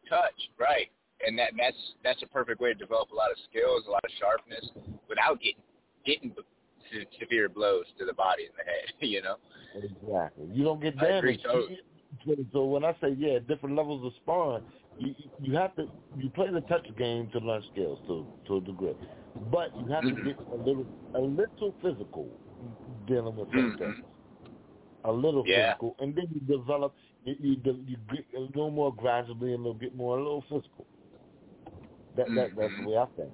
[0.09, 0.89] touch, right?
[1.27, 4.05] and that that's that's a perfect way to develop a lot of skills, a lot
[4.05, 4.69] of sharpness,
[5.09, 5.63] without getting
[6.05, 6.35] getting
[6.95, 8.93] se- severe blows to the body and the head.
[9.01, 9.37] You know.
[9.75, 10.47] Exactly.
[10.53, 11.43] You don't get damaged.
[11.45, 11.69] So,
[12.53, 14.63] so when I say yeah, different levels of sparring,
[14.99, 18.61] you you have to you play the touch game to learn skills to to a
[18.61, 18.95] degree,
[19.51, 20.25] but you have to Mhm.
[20.25, 22.29] get a little a little physical
[23.07, 23.79] dealing with Mhm.
[23.79, 23.97] things.
[25.05, 25.73] A little Yeah.
[25.75, 29.75] physical, and then you develop you you, you get a little more gradually, and you'll
[29.75, 30.87] get more a little physical.
[32.17, 33.33] That that that's the way I think.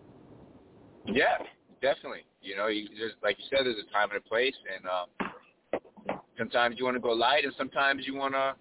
[1.06, 1.36] Yeah,
[1.82, 2.24] definitely.
[2.42, 6.20] You know, you just like you said, there's a time and a place, and um,
[6.38, 8.54] sometimes you want to go light, and sometimes you want to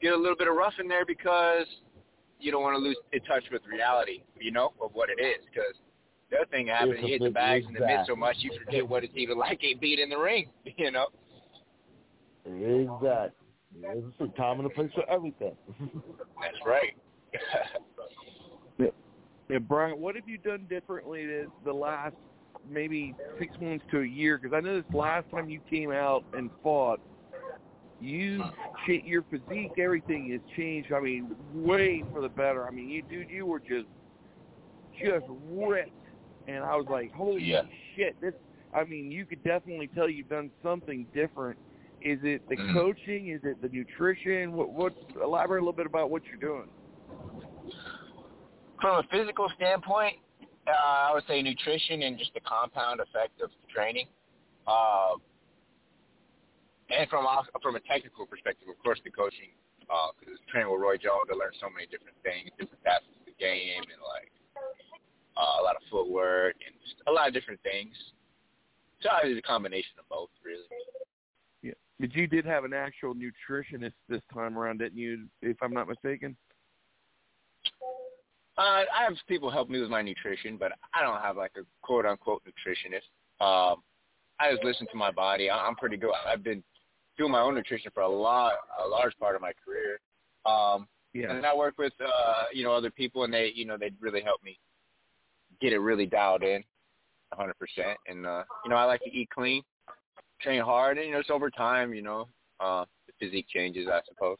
[0.00, 1.66] get a little bit of rough in there because
[2.38, 4.22] you don't want to lose in touch with reality.
[4.40, 5.44] You know, of what it is.
[5.52, 5.74] Because
[6.30, 8.52] the other thing happens, you hit the big- bags in the mid so much, you
[8.64, 10.48] forget what it's even like getting beat in the ring.
[10.76, 11.06] You know.
[12.46, 13.46] Exactly.
[13.80, 15.56] There's a time and a place for everything.
[16.40, 16.94] That's right.
[19.48, 22.14] Yeah, Brian, what have you done differently this, the last
[22.68, 24.38] maybe six months to a year?
[24.38, 27.00] Because I know this last time you came out and fought,
[28.00, 28.42] you
[28.86, 30.92] cha- your physique, everything has changed.
[30.92, 32.66] I mean, way for the better.
[32.66, 33.86] I mean, you dude, you were just
[35.02, 35.90] just ripped,
[36.46, 37.62] and I was like, holy Yeah.
[37.96, 38.20] shit!
[38.20, 38.34] This,
[38.72, 41.58] I mean, you could definitely tell you've done something different.
[42.00, 42.72] Is it the Mhm.
[42.74, 43.28] coaching?
[43.28, 44.52] Is it the nutrition?
[44.52, 44.70] What?
[44.70, 44.94] What?
[45.22, 46.68] Elaborate a little bit about what you're doing.
[48.80, 50.16] From a physical standpoint,
[50.66, 54.06] uh, I would say nutrition and just the compound effect of training.
[54.66, 55.20] Uh,
[56.90, 57.26] and from
[57.62, 59.52] from a technical perspective, of course, the coaching,
[60.20, 63.36] because training with Roy Jones, I learned so many different things, different facets of the
[63.40, 64.32] game, and like
[65.36, 67.96] uh, a lot of footwork and just a lot of different things.
[69.00, 70.64] So I was a combination of both, really.
[71.62, 71.76] Yeah.
[72.00, 75.26] But you did have an actual nutritionist this time around, didn't you?
[75.42, 76.36] If I'm not mistaken.
[78.56, 81.62] Uh, I have people help me with my nutrition, but I don't have like a
[81.82, 83.08] quote unquote nutritionist.
[83.44, 83.82] Um,
[84.38, 85.50] I just listen to my body.
[85.50, 86.12] I- I'm pretty good.
[86.26, 86.62] I've been
[87.18, 90.00] doing my own nutrition for a lot, a large part of my career.
[90.46, 91.28] Um, Yeah.
[91.30, 93.90] and then I work with uh, you know other people, and they you know they
[94.00, 94.58] really help me
[95.60, 96.62] get it really dialed in,
[97.32, 97.52] 100%.
[98.06, 99.62] And uh, you know I like to eat clean,
[100.40, 101.92] train hard, and you know it's over time.
[101.94, 102.28] You know
[102.60, 104.38] uh, the physique changes, I suppose.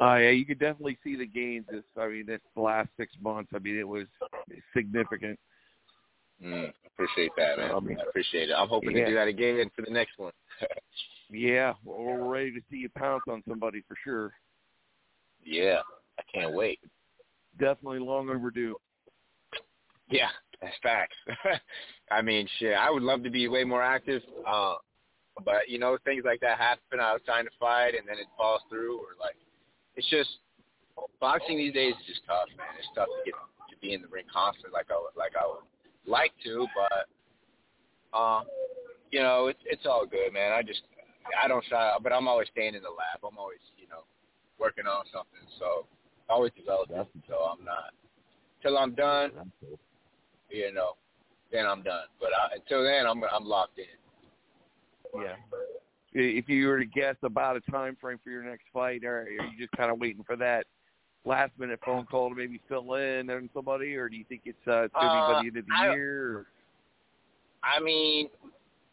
[0.00, 1.66] Uh, yeah, you could definitely see the gains.
[1.70, 3.50] This, I mean, this last six months.
[3.54, 4.06] I mean, it was
[4.74, 5.38] significant.
[6.42, 7.70] Mm, appreciate that, man.
[7.74, 8.54] I mean, I appreciate it.
[8.54, 9.04] I'm hoping yeah.
[9.04, 10.32] to do that again for the next one.
[11.32, 14.32] Yeah, well, we're ready to see you pounce on somebody for sure.
[15.44, 15.78] yeah,
[16.18, 16.80] I can't wait.
[17.58, 18.74] Definitely long overdue.
[20.10, 20.30] Yeah,
[20.60, 21.14] that's facts.
[22.10, 24.74] I mean, shit, I would love to be way more active, uh,
[25.44, 26.98] but you know, things like that happen.
[27.00, 29.36] I was trying to fight, and then it falls through, or like,
[29.96, 30.30] it's just
[31.20, 32.66] boxing these days is just tough, man.
[32.78, 35.46] It's tough to get to be in the ring constantly, like I would, like I
[35.46, 35.64] would
[36.06, 37.06] like to, but
[38.16, 38.42] uh,
[39.10, 40.52] you know, it's it's all good, man.
[40.52, 40.82] I just
[41.42, 43.22] I don't shy, but I'm always staying in the lab.
[43.22, 44.04] I'm always, you know,
[44.58, 45.46] working on something.
[45.58, 45.86] So
[46.28, 46.96] always developing.
[47.28, 47.92] So I'm not
[48.62, 49.32] till I'm done.
[50.50, 50.94] You know,
[51.52, 52.06] then I'm done.
[52.18, 53.84] But I, until then, I'm I'm locked in.
[55.20, 55.36] Yeah.
[56.12, 59.28] If you were to guess about a time frame for your next fight, or are
[59.30, 60.66] you just kind of waiting for that
[61.24, 64.58] last minute phone call to maybe fill in on somebody, or do you think it's
[64.66, 66.38] uh, it's gonna be by the end of the Uh, I- year?
[66.38, 66.46] Or?
[67.62, 68.28] I mean,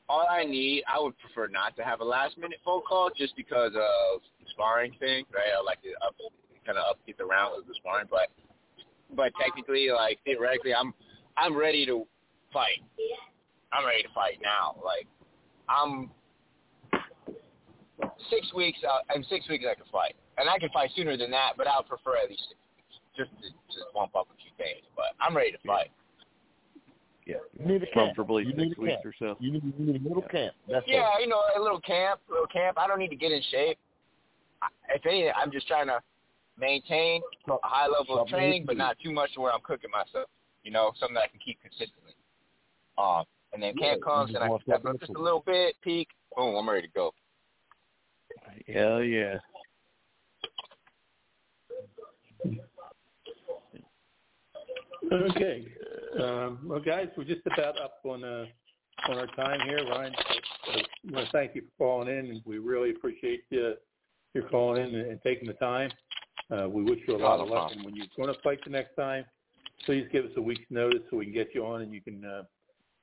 [0.09, 3.35] all I need, I would prefer not to have a last minute phone call just
[3.35, 5.49] because of the sparring thing, right?
[5.57, 6.15] I like to up,
[6.65, 8.29] kind of upkeep the rounds of the sparring, but
[9.15, 10.93] but technically, like theoretically, I'm
[11.37, 12.05] I'm ready to
[12.53, 12.83] fight.
[13.71, 14.75] I'm ready to fight now.
[14.83, 15.07] Like
[15.69, 16.11] I'm
[18.29, 19.01] six weeks out.
[19.15, 21.53] In six weeks, I can fight, and I can fight sooner than that.
[21.57, 24.51] But I would prefer at least six weeks, just to just bump up a few
[24.63, 24.83] days.
[24.95, 25.89] But I'm ready to fight.
[27.25, 28.15] Yeah, You need a camp.
[28.15, 29.05] comfortably You six need a weeks camp.
[29.05, 29.35] or so.
[29.41, 30.55] You need, you need a little camp.
[30.69, 31.21] That's Yeah, it.
[31.23, 32.77] you know, a little camp, a little camp.
[32.79, 33.77] I don't need to get in shape.
[34.61, 35.99] I- If anything, I'm just trying to
[36.57, 40.29] maintain a high level of training, but not too much to where I'm cooking myself.
[40.63, 42.13] You know, something that I can keep consistently.
[42.97, 45.75] Um, and then Yeah, camp comes, and I can step up just a little bit,
[45.81, 47.13] peak, boom, I'm ready to go.
[48.71, 49.37] Hell yeah.
[55.11, 55.65] Okay.
[56.19, 58.45] Um, well, guys, we're just about up on uh,
[59.07, 59.85] on our time here.
[59.89, 60.13] Ryan,
[60.67, 63.75] I want to thank you for calling in, and we really appreciate uh,
[64.33, 65.91] your calling in and, and taking the time.
[66.51, 68.59] Uh, we wish you a lot No, of luck, and when you're going to fight
[68.65, 69.23] the next time,
[69.85, 72.25] please give us a week's notice so we can get you on and you can
[72.25, 72.43] uh,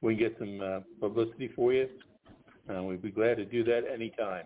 [0.03, 1.89] we can get some uh, publicity for you.
[2.69, 4.45] Uh, we'd be glad to do that anytime.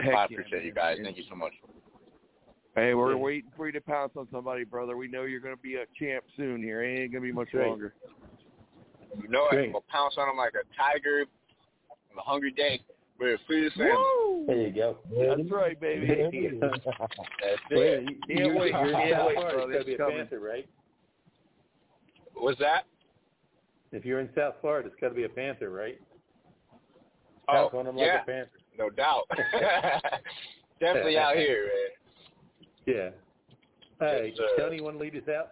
[0.00, 0.98] Heck I yeah, appreciate you guys.
[1.02, 1.52] Thank you so much.
[2.74, 3.16] Hey, we're Yeah.
[3.16, 4.96] waiting for you to pounce on somebody, brother.
[4.96, 6.82] We know you're going to be a champ soon here.
[6.82, 7.68] It ain't going to be much Great.
[7.68, 7.94] longer.
[9.20, 9.66] You know, Great.
[9.66, 11.24] I'm gonna pounce on him like a tiger
[12.12, 12.78] on a hungry day.
[13.18, 13.90] We're free to say
[14.46, 14.98] There you go.
[15.18, 16.06] That's right, baby.
[16.06, 18.02] that's Wait, it.
[18.04, 19.56] you- Can't you're, wait, You're in can't South wait, Florida.
[19.56, 19.72] brother.
[19.72, 20.16] It's got to be a It's coming.
[20.18, 20.68] panther, right?
[22.34, 22.84] What's that?
[23.90, 25.98] If you're in South Florida, it's got to be a panther, right?
[27.48, 28.57] Oh, Pounce on them like a panther.
[28.78, 29.24] No doubt.
[30.80, 32.94] Definitely out here, man.
[32.96, 33.10] Yeah.
[34.00, 34.62] Hey, Yes, sir.
[34.62, 35.50] Tony, you want to lead us out?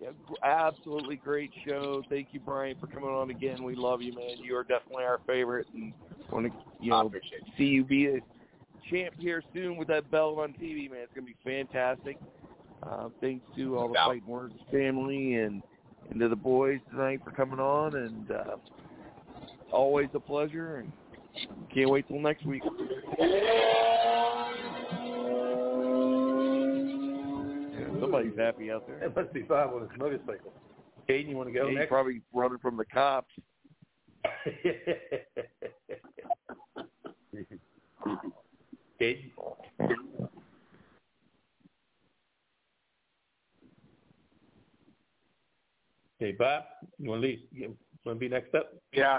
[0.00, 0.10] Yeah,
[0.42, 2.02] absolutely great show.
[2.10, 3.62] Thank you, Brian, for coming on again.
[3.62, 4.36] We love you, man.
[4.42, 5.92] You are definitely our favorite, and
[6.30, 7.10] want to you know
[7.56, 8.18] see you be a
[8.90, 11.00] champ here soon with that belt on TV, man.
[11.02, 12.18] It's gonna be fantastic.
[12.82, 14.06] Uh, thanks to all the Yeah.
[14.06, 15.62] Fighting Words family and
[16.10, 18.56] and to the boys tonight for coming on, and uh,
[19.72, 20.76] always a pleasure.
[20.76, 20.92] And
[21.74, 22.62] can't wait till next week.
[27.72, 28.98] Yeah, somebody's happy out there.
[28.98, 30.52] It must be Bob on his motorcycle.
[31.08, 31.88] Kayden, you want to go He's next?
[31.88, 33.32] probably running from the cops.
[39.00, 39.30] Kayden?
[46.18, 46.62] Hey, Bob,
[46.98, 47.42] you want to lead?
[47.52, 48.72] You want to be next up?
[48.92, 49.18] Yeah.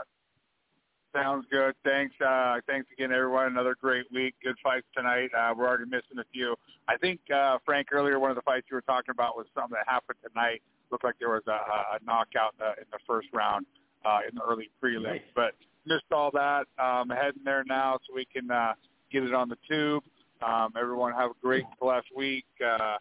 [1.16, 1.74] Sounds good.
[1.86, 2.14] Thanks.
[2.20, 3.48] Uh, thanks again, everyone.
[3.48, 4.36] Another great week.
[4.44, 5.30] Good fights tonight.
[5.38, 6.56] Uh, we're already missing a few.
[6.90, 9.78] I think, uh, Frank, earlier, one of the fights you were talking about was something
[9.78, 10.62] that happened tonight.
[10.92, 13.66] Looked like there was a, a knockout in the, in the first round
[14.04, 15.04] uh, in the early prelims.
[15.04, 15.22] Nice.
[15.34, 15.54] But
[15.86, 16.66] missed all that.
[16.78, 18.74] Um, heading there now so we can uh,
[19.12, 20.04] get it on the tube.
[20.46, 22.46] Um, everyone have a great, blessed week.
[22.64, 22.98] Uh,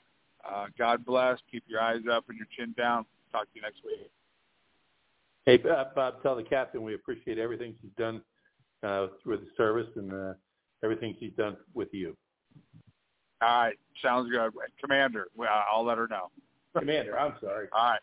[0.49, 1.39] uh, God bless.
[1.51, 3.07] Keep your eyes up and your chin down.
[3.33, 4.09] Talk to you next week.
[5.47, 8.23] Hey, Bob, Bob, tell the captain we appreciate everything she's done
[8.83, 10.33] uh, through the service and uh,
[10.83, 12.17] everything she's done with you.
[13.43, 13.79] All right.
[14.03, 14.53] Sounds good.
[14.81, 16.31] Commander, well, I'll let her know.
[16.77, 17.69] Commander, I'm sorry.
[17.73, 18.01] All right.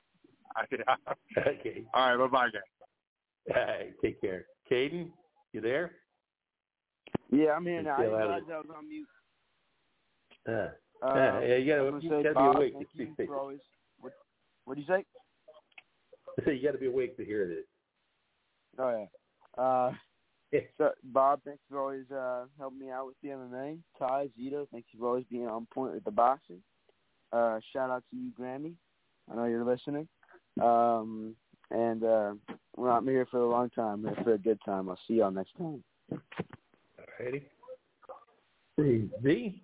[1.38, 1.86] Okay.
[1.94, 2.18] All right.
[2.18, 3.56] Bye-bye, guys.
[3.56, 4.46] All right, take care.
[4.70, 5.10] Kayden,
[5.54, 5.94] you there?
[7.32, 7.94] Yeah, I'm here now.
[7.94, 9.08] I Still didn't out realize of I was on mute.
[10.48, 10.52] Uh,
[11.04, 13.14] Uh, uh, yeah, you gotta, was you gonna say, Bob, be awake thank to you
[13.14, 13.28] speak.
[13.28, 13.60] for always.
[14.00, 14.14] What
[14.66, 15.06] What do you say?
[16.46, 17.66] You got to be awake to hear this.
[18.80, 19.08] Oh
[19.58, 19.64] yeah.
[19.64, 19.92] Uh,
[20.78, 23.80] so Bob, thanks for always uh, helping me out with the MMA.
[24.00, 26.62] Tai Zito, thanks for always being on point with the boxing.
[27.32, 28.74] Uh, shout out to you, Grammy.
[29.32, 30.08] I know you're listening.
[30.62, 31.36] Um,
[31.70, 32.34] and uh,
[32.76, 34.06] well, I'm here for a long time.
[34.06, 34.90] I'm here for a good time.
[34.90, 35.84] I'll see y'all next time.
[36.12, 37.44] Alrighty.
[38.78, 39.62] Hey, Z.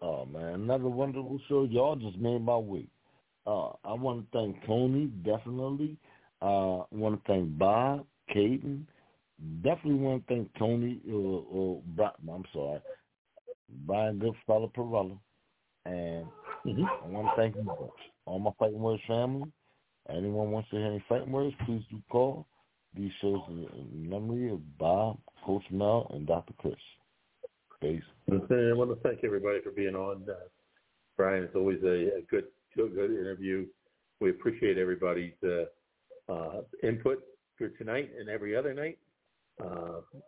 [0.00, 1.64] Oh man, another wonderful show.
[1.64, 2.91] Y'all just made my week.
[3.46, 5.96] Uh, I want to thank Tony definitely.
[6.40, 8.84] Uh, I want to thank Bob, Kayden.
[9.62, 11.00] Definitely want to thank Tony.
[11.10, 12.80] Or, or Bri- I'm sorry,
[13.86, 15.18] Brian Goodfellow Parella,
[15.86, 16.26] and
[16.64, 16.84] Mhm.
[17.04, 17.90] I want to thank you both.
[18.24, 19.50] all my fighting words family.
[20.08, 22.46] Anyone wants to hear any fighting words, please do call.
[22.94, 26.52] These shows in memory of Bob, Coach Mel, and Dr.
[26.58, 26.74] Chris.
[27.80, 28.02] Peace.
[28.28, 30.28] Listen, I want to thank everybody for being on.
[30.28, 30.34] Uh,
[31.16, 32.44] Brian, it's always a, a good,
[32.76, 33.66] good, good interview.
[34.20, 37.22] We appreciate everybody's uh, uh, input
[37.58, 38.98] for tonight and every other night.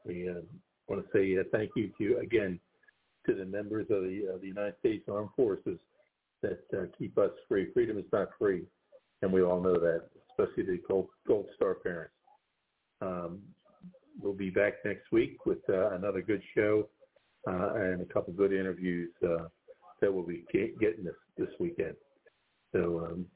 [0.05, 0.29] We
[0.89, 2.61] want to say uh, thank you to again
[3.27, 5.79] to the members of the the United States Armed Forces
[6.43, 7.73] that uh, keep us free.
[7.73, 8.65] Freedom is not free,
[9.23, 12.13] and we all know that, especially the Gold, Gold Star parents.
[13.01, 13.41] Um,
[14.21, 16.89] we'll be back next week with uh, another good show
[17.47, 21.95] and a couple good interviews that we'll be getting this this weekend.
[22.75, 23.27] So um,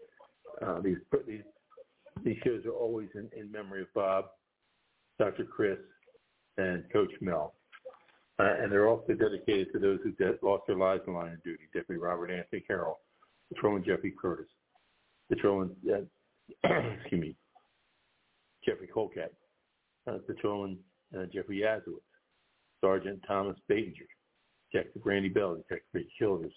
[0.60, 1.42] uh, these these
[2.24, 4.26] these shows are always in, in memory of Bob,
[5.18, 5.44] Dr.
[5.44, 5.78] Chris,
[6.58, 7.54] and Coach Mel.
[8.40, 11.42] Uh, and they're also dedicated to those who de- lost their lives in line of
[11.42, 12.98] duty, Deputy Robert Anthony Carroll,
[13.52, 14.46] Patrolman Jeffrey Curtis,
[15.28, 16.68] Patrolman, uh,
[17.00, 17.36] excuse me,
[18.64, 19.30] Jeffrey Colcat,
[20.08, 20.78] uh, Patrolman
[21.16, 22.00] uh, Jeffrey Yazowitz,
[22.80, 24.06] Sergeant Thomas Batinger,
[24.72, 26.52] Detective Randy Bell, Detective Rick Childers,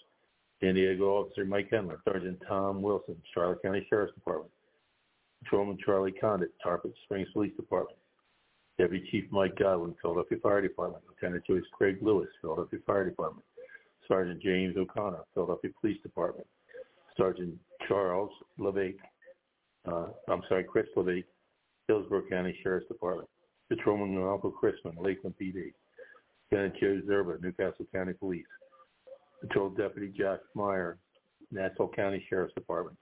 [0.62, 4.52] San Diego Officer Mike Henler, Sergeant Tom Wilson, Charlotte County Sheriff's Department,
[5.44, 7.98] Patrolman Charlie Condit, Tarpon Springs Police Department,
[8.78, 13.46] Deputy Chief Mike Godwin, Philadelphia Fire Department, Lieutenant Joyce Craig Lewis, Philadelphia Fire Department,
[14.08, 16.48] Sergeant James O'Connor, Philadelphia Police Department,
[17.18, 17.56] Sergeant
[17.88, 18.98] Charles LeVake,
[19.92, 21.26] uh, I'm sorry, Chris LeVake,
[21.88, 23.30] Hillsborough County Sheriff's Department,
[23.70, 25.74] Patrolman Uncle Chrisman, Lakeland PD,
[26.52, 28.46] Lieutenant Joe Zerba, Newcastle County Police,
[29.42, 30.98] Patrol Deputy Josh Meyer,
[31.52, 32.98] Nassau County Sheriff's Department,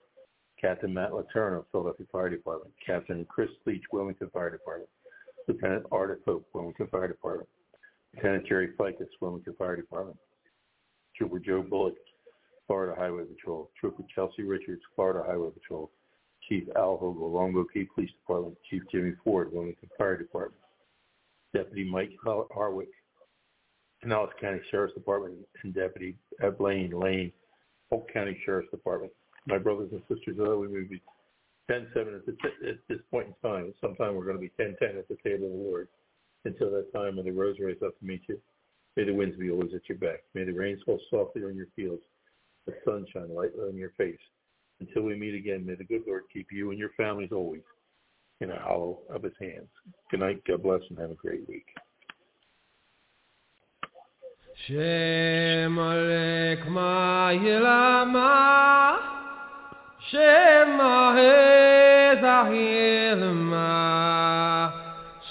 [0.59, 4.89] Captain Matt Letourneau, Philadelphia Fire Department, Captain Chris Leach, Wilmington Fire Department,
[5.47, 7.49] Lieutenant Art Hope, Wilmington Fire Department,
[8.15, 10.17] Lieutenant Jerry Ficus, Wilmington Fire Department.
[11.15, 11.95] Trooper Joe Bullock,
[12.67, 13.69] Florida Highway Patrol.
[13.79, 15.91] Trooper Chelsea Richards, Florida Highway Patrol.
[16.47, 18.57] Chief Al Hogle, Longboat Key Police Department.
[18.69, 20.61] Chief Jimmy Ford, Wilmington Fire Department.
[21.53, 22.87] Deputy Mike Harwick,
[24.03, 27.31] Pinellas County Sheriff's Department, and Deputy uh, Blaine Lane,
[27.89, 29.11] Polk County Sheriff's Department.
[29.47, 31.01] My brothers and sisters, although we may be
[31.69, 35.07] 10-7 at, t- at this point in time, sometime we're going to be 10-10 at
[35.07, 35.87] the table of the Lord.
[36.45, 38.39] Until that time, when the rose rise up to meet you,
[38.95, 40.19] may the winds be always at your back.
[40.33, 42.01] May the rains fall softly on your fields,
[42.65, 44.19] the sun shine lightly on your face.
[44.79, 47.61] Until we meet again, may the good Lord keep you and your families always
[48.39, 49.67] in the hollow of his hands.
[50.09, 51.65] Good night, God bless, and have a great week.
[54.67, 58.29] Shem Alek Ma'ilama
[60.11, 61.53] Shem Ahezahilma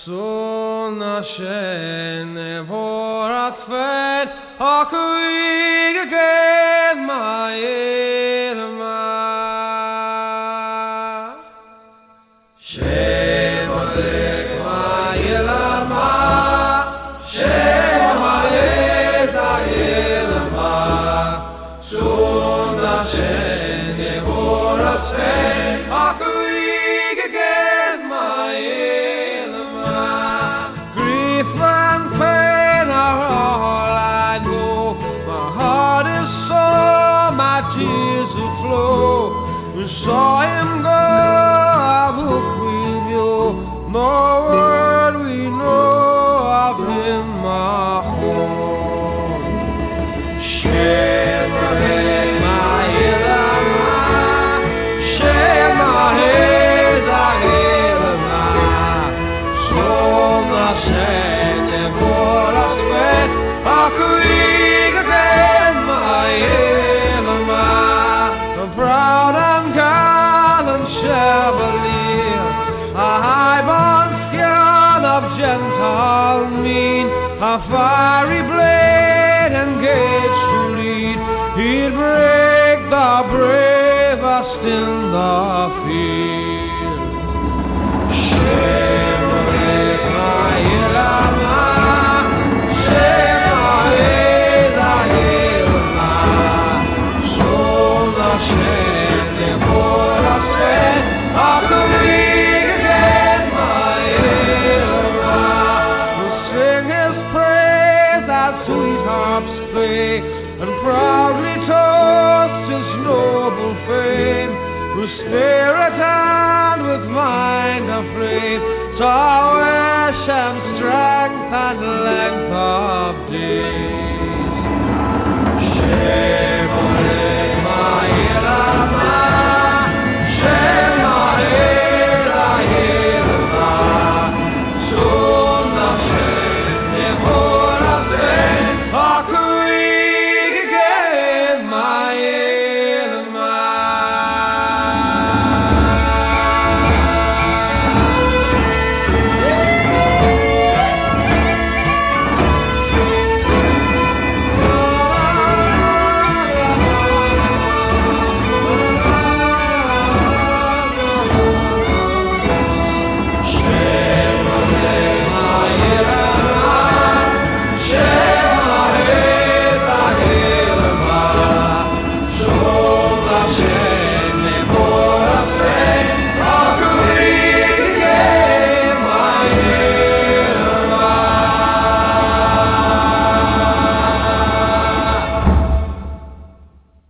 [0.06, 8.47] Son Hashem Nevorat Fet Akuig Again Ma'ilma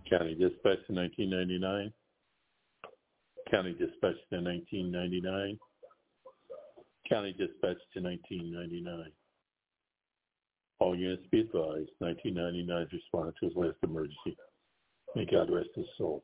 [0.09, 1.93] County Dispatch in 1999.
[3.51, 5.59] County Dispatch in 1999.
[7.07, 9.11] County Dispatch to 1999.
[10.79, 14.37] All units be advised, 1999 has responded to his last emergency.
[15.15, 16.23] May God rest his soul.